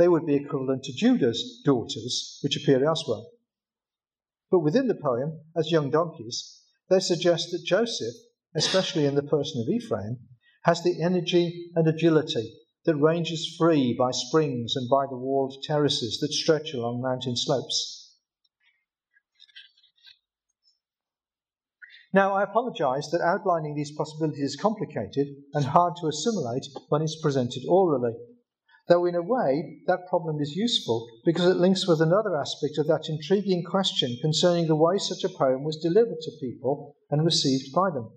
they 0.00 0.08
would 0.08 0.24
be 0.24 0.34
equivalent 0.34 0.82
to 0.82 0.94
Judah's 0.94 1.60
daughters, 1.62 2.38
which 2.42 2.56
appear 2.56 2.82
elsewhere. 2.82 3.20
But 4.50 4.60
within 4.60 4.88
the 4.88 4.94
poem, 4.94 5.42
as 5.54 5.70
young 5.70 5.90
donkeys, 5.90 6.62
they 6.88 7.00
suggest 7.00 7.50
that 7.50 7.66
Joseph, 7.66 8.14
especially 8.54 9.04
in 9.04 9.14
the 9.14 9.22
person 9.22 9.60
of 9.60 9.68
Ephraim, 9.68 10.20
has 10.62 10.82
the 10.82 11.02
energy 11.02 11.70
and 11.76 11.86
agility 11.86 12.50
that 12.86 12.96
ranges 12.96 13.54
free 13.58 13.94
by 13.94 14.10
springs 14.10 14.74
and 14.74 14.88
by 14.88 15.04
the 15.04 15.18
walled 15.18 15.62
terraces 15.64 16.18
that 16.20 16.32
stretch 16.32 16.72
along 16.72 17.02
mountain 17.02 17.36
slopes. 17.36 18.16
Now, 22.14 22.32
I 22.32 22.42
apologize 22.42 23.10
that 23.10 23.20
outlining 23.20 23.74
these 23.74 23.92
possibilities 23.94 24.54
is 24.54 24.56
complicated 24.56 25.28
and 25.52 25.66
hard 25.66 25.96
to 26.00 26.06
assimilate 26.06 26.64
when 26.88 27.02
it's 27.02 27.20
presented 27.20 27.64
orally. 27.68 28.14
Though, 28.90 29.06
in 29.06 29.14
a 29.14 29.22
way, 29.22 29.82
that 29.86 30.08
problem 30.08 30.40
is 30.40 30.56
useful 30.56 31.06
because 31.24 31.46
it 31.46 31.60
links 31.60 31.86
with 31.86 32.00
another 32.00 32.36
aspect 32.36 32.76
of 32.76 32.88
that 32.88 33.08
intriguing 33.08 33.62
question 33.62 34.18
concerning 34.20 34.66
the 34.66 34.74
way 34.74 34.98
such 34.98 35.22
a 35.22 35.28
poem 35.28 35.62
was 35.62 35.76
delivered 35.76 36.20
to 36.20 36.32
people 36.40 36.96
and 37.08 37.24
received 37.24 37.72
by 37.72 37.90
them. 37.90 38.10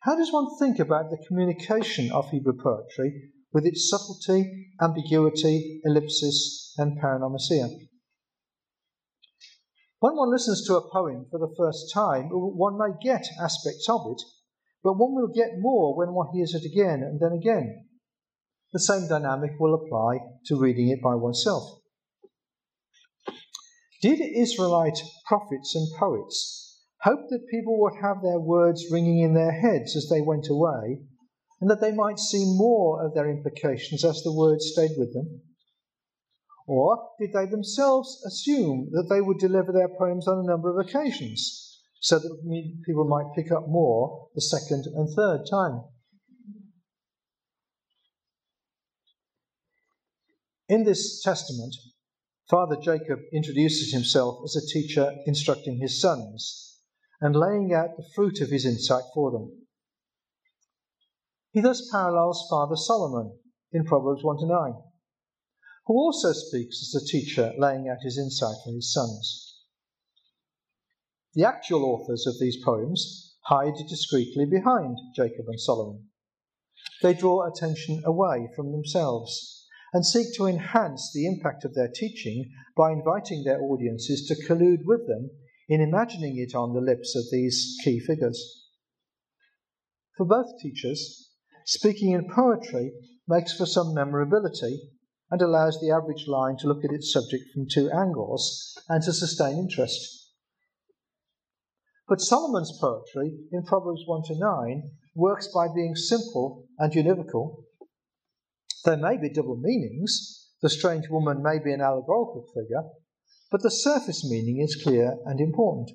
How 0.00 0.16
does 0.16 0.32
one 0.32 0.48
think 0.58 0.80
about 0.80 1.10
the 1.10 1.24
communication 1.28 2.10
of 2.10 2.28
Hebrew 2.30 2.60
poetry 2.60 3.30
with 3.52 3.64
its 3.64 3.88
subtlety, 3.88 4.72
ambiguity, 4.80 5.80
ellipsis, 5.84 6.74
and 6.76 6.98
paronomasia? 7.00 7.68
When 10.00 10.16
one 10.16 10.32
listens 10.32 10.66
to 10.66 10.74
a 10.74 10.90
poem 10.90 11.26
for 11.30 11.38
the 11.38 11.54
first 11.56 11.94
time, 11.94 12.30
one 12.30 12.76
may 12.76 12.98
get 13.00 13.28
aspects 13.40 13.88
of 13.88 14.00
it, 14.10 14.20
but 14.82 14.98
one 14.98 15.14
will 15.14 15.32
get 15.32 15.60
more 15.60 15.96
when 15.96 16.14
one 16.14 16.34
hears 16.34 16.52
it 16.52 16.64
again 16.64 17.04
and 17.04 17.20
then 17.20 17.30
again. 17.30 17.84
The 18.72 18.80
same 18.80 19.08
dynamic 19.08 19.52
will 19.58 19.74
apply 19.74 20.18
to 20.46 20.60
reading 20.60 20.88
it 20.88 21.00
by 21.02 21.14
oneself. 21.14 21.80
Did 24.02 24.20
Israelite 24.20 25.02
prophets 25.26 25.74
and 25.74 25.88
poets 25.98 26.84
hope 27.02 27.28
that 27.30 27.48
people 27.50 27.80
would 27.80 27.94
have 28.02 28.22
their 28.22 28.38
words 28.38 28.90
ringing 28.90 29.20
in 29.20 29.34
their 29.34 29.52
heads 29.52 29.96
as 29.96 30.08
they 30.08 30.20
went 30.20 30.48
away, 30.48 31.00
and 31.60 31.70
that 31.70 31.80
they 31.80 31.92
might 31.92 32.18
see 32.18 32.44
more 32.44 33.04
of 33.04 33.14
their 33.14 33.28
implications 33.28 34.04
as 34.04 34.22
the 34.22 34.32
words 34.32 34.70
stayed 34.72 34.96
with 34.98 35.14
them? 35.14 35.40
Or 36.66 37.10
did 37.18 37.32
they 37.32 37.46
themselves 37.46 38.22
assume 38.26 38.90
that 38.92 39.08
they 39.08 39.20
would 39.20 39.38
deliver 39.38 39.72
their 39.72 39.88
poems 39.88 40.28
on 40.28 40.38
a 40.38 40.46
number 40.46 40.70
of 40.70 40.86
occasions, 40.86 41.80
so 42.00 42.18
that 42.18 42.82
people 42.84 43.04
might 43.04 43.34
pick 43.34 43.50
up 43.50 43.66
more 43.66 44.28
the 44.34 44.42
second 44.42 44.84
and 44.94 45.08
third 45.14 45.46
time? 45.50 45.84
In 50.68 50.84
this 50.84 51.22
testament, 51.22 51.74
Father 52.50 52.76
Jacob 52.76 53.20
introduces 53.32 53.90
himself 53.90 54.40
as 54.44 54.54
a 54.54 54.66
teacher 54.66 55.16
instructing 55.24 55.78
his 55.78 55.98
sons 55.98 56.80
and 57.22 57.34
laying 57.34 57.72
out 57.72 57.96
the 57.96 58.08
fruit 58.14 58.42
of 58.42 58.50
his 58.50 58.66
insight 58.66 59.04
for 59.14 59.30
them. 59.30 59.66
He 61.52 61.62
thus 61.62 61.90
parallels 61.90 62.46
Father 62.50 62.76
Solomon 62.76 63.38
in 63.72 63.84
Proverbs 63.84 64.22
1 64.22 64.38
to 64.40 64.46
9, 64.46 64.74
who 65.86 65.94
also 65.94 66.32
speaks 66.32 66.82
as 66.82 67.02
a 67.02 67.06
teacher 67.06 67.54
laying 67.56 67.88
out 67.88 68.02
his 68.02 68.18
insight 68.18 68.56
for 68.62 68.72
his 68.72 68.92
sons. 68.92 69.62
The 71.32 71.44
actual 71.44 71.84
authors 71.84 72.26
of 72.26 72.38
these 72.38 72.62
poems 72.62 73.36
hide 73.44 73.74
discreetly 73.88 74.44
behind 74.44 74.98
Jacob 75.16 75.46
and 75.48 75.58
Solomon. 75.58 76.10
They 77.02 77.14
draw 77.14 77.46
attention 77.46 78.02
away 78.04 78.50
from 78.54 78.72
themselves 78.72 79.57
and 79.92 80.04
seek 80.04 80.34
to 80.36 80.46
enhance 80.46 81.12
the 81.12 81.26
impact 81.26 81.64
of 81.64 81.74
their 81.74 81.88
teaching 81.88 82.50
by 82.76 82.92
inviting 82.92 83.44
their 83.44 83.60
audiences 83.62 84.26
to 84.26 84.46
collude 84.46 84.84
with 84.84 85.06
them 85.06 85.30
in 85.68 85.80
imagining 85.80 86.38
it 86.38 86.54
on 86.54 86.72
the 86.72 86.80
lips 86.80 87.14
of 87.16 87.24
these 87.30 87.76
key 87.84 87.98
figures. 87.98 88.66
For 90.16 90.26
both 90.26 90.58
teachers, 90.60 91.30
speaking 91.64 92.12
in 92.12 92.28
poetry 92.28 92.92
makes 93.26 93.56
for 93.56 93.66
some 93.66 93.94
memorability 93.94 94.80
and 95.30 95.42
allows 95.42 95.78
the 95.80 95.90
average 95.90 96.26
line 96.26 96.56
to 96.58 96.66
look 96.66 96.84
at 96.84 96.92
its 96.92 97.12
subject 97.12 97.44
from 97.52 97.66
two 97.70 97.90
angles 97.90 98.76
and 98.88 99.02
to 99.02 99.12
sustain 99.12 99.58
interest. 99.58 100.32
But 102.08 102.22
Solomon's 102.22 102.76
poetry 102.80 103.38
in 103.52 103.64
Proverbs 103.64 104.02
1 104.06 104.22
to 104.28 104.38
9 104.38 104.90
works 105.14 105.48
by 105.54 105.66
being 105.74 105.94
simple 105.94 106.66
and 106.78 106.90
univocal. 106.92 107.64
There 108.88 108.96
may 108.96 109.18
be 109.18 109.28
double 109.28 109.58
meanings, 109.58 110.48
the 110.62 110.70
strange 110.70 111.10
woman 111.10 111.42
may 111.42 111.58
be 111.58 111.74
an 111.74 111.82
allegorical 111.82 112.46
figure, 112.54 112.84
but 113.50 113.62
the 113.62 113.70
surface 113.70 114.24
meaning 114.24 114.62
is 114.62 114.82
clear 114.82 115.18
and 115.26 115.42
important. 115.42 115.90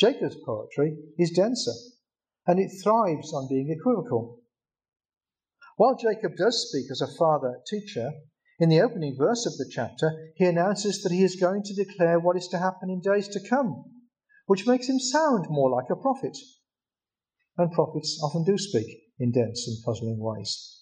Jacob's 0.00 0.34
poetry 0.44 0.98
is 1.16 1.30
denser, 1.30 1.74
and 2.44 2.58
it 2.58 2.72
thrives 2.82 3.32
on 3.32 3.46
being 3.48 3.70
equivocal. 3.70 4.40
While 5.76 5.94
Jacob 5.94 6.34
does 6.36 6.68
speak 6.68 6.90
as 6.90 7.00
a 7.00 7.16
father 7.16 7.60
teacher, 7.68 8.10
in 8.58 8.68
the 8.68 8.80
opening 8.80 9.14
verse 9.16 9.46
of 9.46 9.56
the 9.58 9.70
chapter, 9.70 10.32
he 10.34 10.46
announces 10.46 11.04
that 11.04 11.12
he 11.12 11.22
is 11.22 11.36
going 11.36 11.62
to 11.62 11.84
declare 11.84 12.18
what 12.18 12.36
is 12.36 12.48
to 12.48 12.58
happen 12.58 12.90
in 12.90 13.00
days 13.00 13.28
to 13.28 13.48
come, 13.48 13.84
which 14.46 14.66
makes 14.66 14.88
him 14.88 14.98
sound 14.98 15.46
more 15.48 15.70
like 15.70 15.88
a 15.88 15.94
prophet. 15.94 16.36
And 17.56 17.70
prophets 17.70 18.20
often 18.24 18.42
do 18.42 18.58
speak 18.58 18.88
in 19.20 19.30
dense 19.30 19.68
and 19.68 19.76
puzzling 19.84 20.18
ways. 20.18 20.81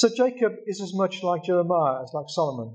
So 0.00 0.08
Jacob 0.08 0.52
is 0.66 0.80
as 0.80 0.94
much 0.94 1.22
like 1.22 1.44
Jeremiah 1.44 2.02
as 2.02 2.14
like 2.14 2.24
Solomon. 2.28 2.74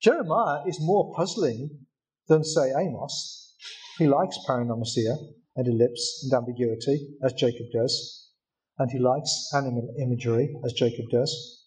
Jeremiah 0.00 0.62
is 0.64 0.78
more 0.80 1.12
puzzling 1.16 1.86
than, 2.28 2.44
say, 2.44 2.70
Amos. 2.70 3.56
He 3.98 4.06
likes 4.06 4.38
paronomasia 4.46 5.16
and 5.56 5.66
ellipse 5.66 6.20
and 6.22 6.32
ambiguity, 6.34 7.16
as 7.24 7.32
Jacob 7.32 7.66
does, 7.72 8.30
and 8.78 8.92
he 8.92 9.00
likes 9.00 9.50
animal 9.52 9.92
imagery, 10.00 10.54
as 10.64 10.72
Jacob 10.72 11.06
does. 11.10 11.66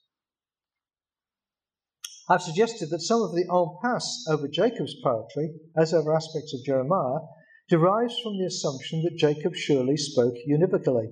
I've 2.30 2.42
suggested 2.42 2.90
that 2.92 3.02
some 3.02 3.22
of 3.22 3.34
the 3.34 3.44
impasse 3.52 4.26
over 4.30 4.48
Jacob's 4.48 4.96
poetry, 5.04 5.56
as 5.76 5.94
over 5.94 6.16
aspects 6.16 6.54
of 6.54 6.64
Jeremiah, 6.66 7.20
derives 7.68 8.18
from 8.20 8.38
the 8.38 8.46
assumption 8.46 9.04
that 9.04 9.18
Jacob 9.18 9.56
surely 9.56 9.98
spoke 9.98 10.36
univocally. 10.48 11.10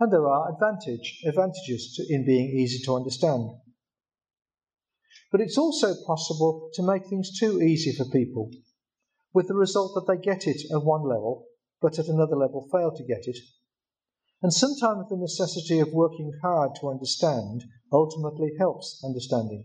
And 0.00 0.12
there 0.12 0.28
are 0.28 0.52
advantage, 0.52 1.22
advantages 1.26 1.94
to, 1.96 2.14
in 2.14 2.24
being 2.24 2.48
easy 2.50 2.84
to 2.84 2.94
understand. 2.94 3.50
But 5.32 5.40
it's 5.40 5.58
also 5.58 5.94
possible 6.06 6.70
to 6.74 6.82
make 6.82 7.06
things 7.06 7.38
too 7.38 7.60
easy 7.60 7.92
for 7.92 8.04
people 8.06 8.50
with 9.34 9.48
the 9.48 9.54
result 9.54 9.92
that 9.94 10.06
they 10.06 10.20
get 10.20 10.46
it 10.46 10.62
at 10.72 10.84
one 10.84 11.02
level, 11.02 11.46
but 11.80 11.98
at 11.98 12.08
another 12.08 12.36
level 12.36 12.68
fail 12.72 12.90
to 12.96 13.04
get 13.04 13.26
it. 13.26 13.36
And 14.42 14.52
sometimes 14.52 15.08
the 15.08 15.16
necessity 15.16 15.80
of 15.80 15.92
working 15.92 16.32
hard 16.42 16.76
to 16.80 16.88
understand 16.88 17.64
ultimately 17.92 18.52
helps 18.58 19.02
understanding. 19.04 19.64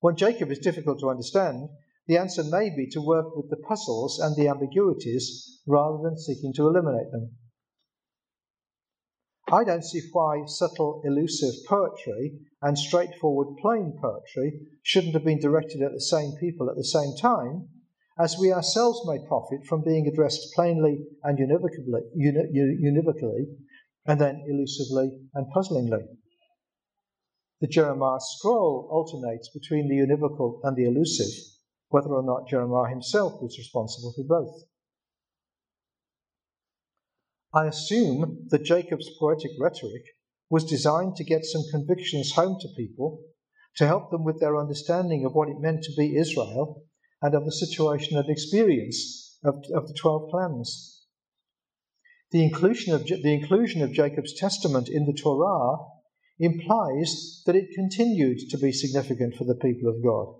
When 0.00 0.16
Jacob 0.16 0.50
is 0.50 0.58
difficult 0.58 1.00
to 1.00 1.10
understand, 1.10 1.68
the 2.06 2.18
answer 2.18 2.44
may 2.44 2.70
be 2.70 2.88
to 2.90 3.00
work 3.00 3.34
with 3.34 3.48
the 3.48 3.56
puzzles 3.56 4.18
and 4.18 4.36
the 4.36 4.48
ambiguities 4.48 5.62
rather 5.66 6.02
than 6.02 6.18
seeking 6.18 6.52
to 6.54 6.66
eliminate 6.68 7.10
them. 7.10 7.30
I 9.52 9.62
don't 9.64 9.84
see 9.84 10.00
why 10.12 10.44
subtle, 10.46 11.02
elusive 11.04 11.54
poetry 11.68 12.40
and 12.62 12.78
straightforward, 12.78 13.56
plain 13.60 13.98
poetry 14.00 14.60
shouldn't 14.82 15.14
have 15.14 15.24
been 15.24 15.40
directed 15.40 15.82
at 15.82 15.92
the 15.92 16.00
same 16.00 16.32
people 16.40 16.70
at 16.70 16.76
the 16.76 16.84
same 16.84 17.14
time 17.20 17.68
as 18.18 18.38
we 18.38 18.52
ourselves 18.52 19.06
may 19.06 19.18
profit 19.26 19.66
from 19.66 19.82
being 19.82 20.06
addressed 20.06 20.52
plainly 20.54 21.04
and 21.24 21.38
univocally, 21.38 22.02
univocally 22.16 23.46
and 24.06 24.20
then 24.20 24.44
elusively 24.48 25.10
and 25.34 25.46
puzzlingly. 25.52 26.04
The 27.60 27.66
Jeremiah 27.66 28.20
scroll 28.20 28.88
alternates 28.90 29.50
between 29.50 29.88
the 29.88 29.96
univocal 29.96 30.60
and 30.62 30.76
the 30.76 30.84
elusive, 30.84 31.32
whether 31.88 32.14
or 32.14 32.22
not 32.22 32.48
Jeremiah 32.48 32.90
himself 32.90 33.40
was 33.42 33.58
responsible 33.58 34.12
for 34.14 34.24
both. 34.24 34.64
I 37.54 37.66
assume 37.66 38.48
that 38.48 38.64
Jacob's 38.64 39.08
poetic 39.18 39.52
rhetoric 39.60 40.02
was 40.50 40.64
designed 40.64 41.14
to 41.16 41.24
get 41.24 41.44
some 41.44 41.62
convictions 41.70 42.32
home 42.32 42.56
to 42.60 42.68
people, 42.76 43.22
to 43.76 43.86
help 43.86 44.10
them 44.10 44.24
with 44.24 44.40
their 44.40 44.56
understanding 44.56 45.24
of 45.24 45.34
what 45.34 45.48
it 45.48 45.60
meant 45.60 45.84
to 45.84 45.94
be 45.96 46.16
Israel 46.16 46.82
and 47.22 47.34
of 47.34 47.44
the 47.44 47.52
situation 47.52 48.18
and 48.18 48.28
experience 48.28 49.38
of, 49.44 49.62
of 49.72 49.86
the 49.86 49.94
12 49.94 50.30
clans. 50.30 51.06
The 52.32 52.42
inclusion, 52.42 52.92
of, 52.92 53.06
the 53.06 53.32
inclusion 53.32 53.82
of 53.82 53.92
Jacob's 53.92 54.34
testament 54.34 54.88
in 54.88 55.06
the 55.06 55.12
Torah 55.12 55.76
implies 56.40 57.42
that 57.46 57.54
it 57.54 57.74
continued 57.74 58.38
to 58.50 58.58
be 58.58 58.72
significant 58.72 59.36
for 59.36 59.44
the 59.44 59.54
people 59.54 59.88
of 59.88 60.02
God. 60.02 60.34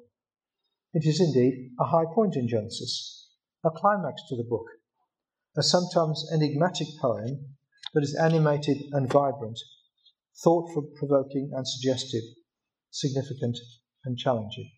It 0.92 1.07
is 1.07 1.20
indeed 1.20 1.70
a 1.79 1.85
high 1.85 2.07
point 2.12 2.35
in 2.35 2.48
Genesis, 2.48 3.31
a 3.64 3.70
climax 3.70 4.22
to 4.29 4.37
the 4.37 4.42
book, 4.42 4.66
a 5.56 5.62
sometimes 5.62 6.28
enigmatic 6.32 6.88
poem 7.00 7.56
that 7.94 8.02
is 8.02 8.16
animated 8.16 8.78
and 8.92 9.10
vibrant, 9.10 9.58
thought 10.42 10.68
provoking 10.96 11.50
and 11.54 11.66
suggestive, 11.66 12.22
significant 12.90 13.58
and 14.04 14.18
challenging. 14.18 14.70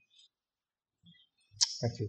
Thank 1.80 2.00
you. 2.00 2.08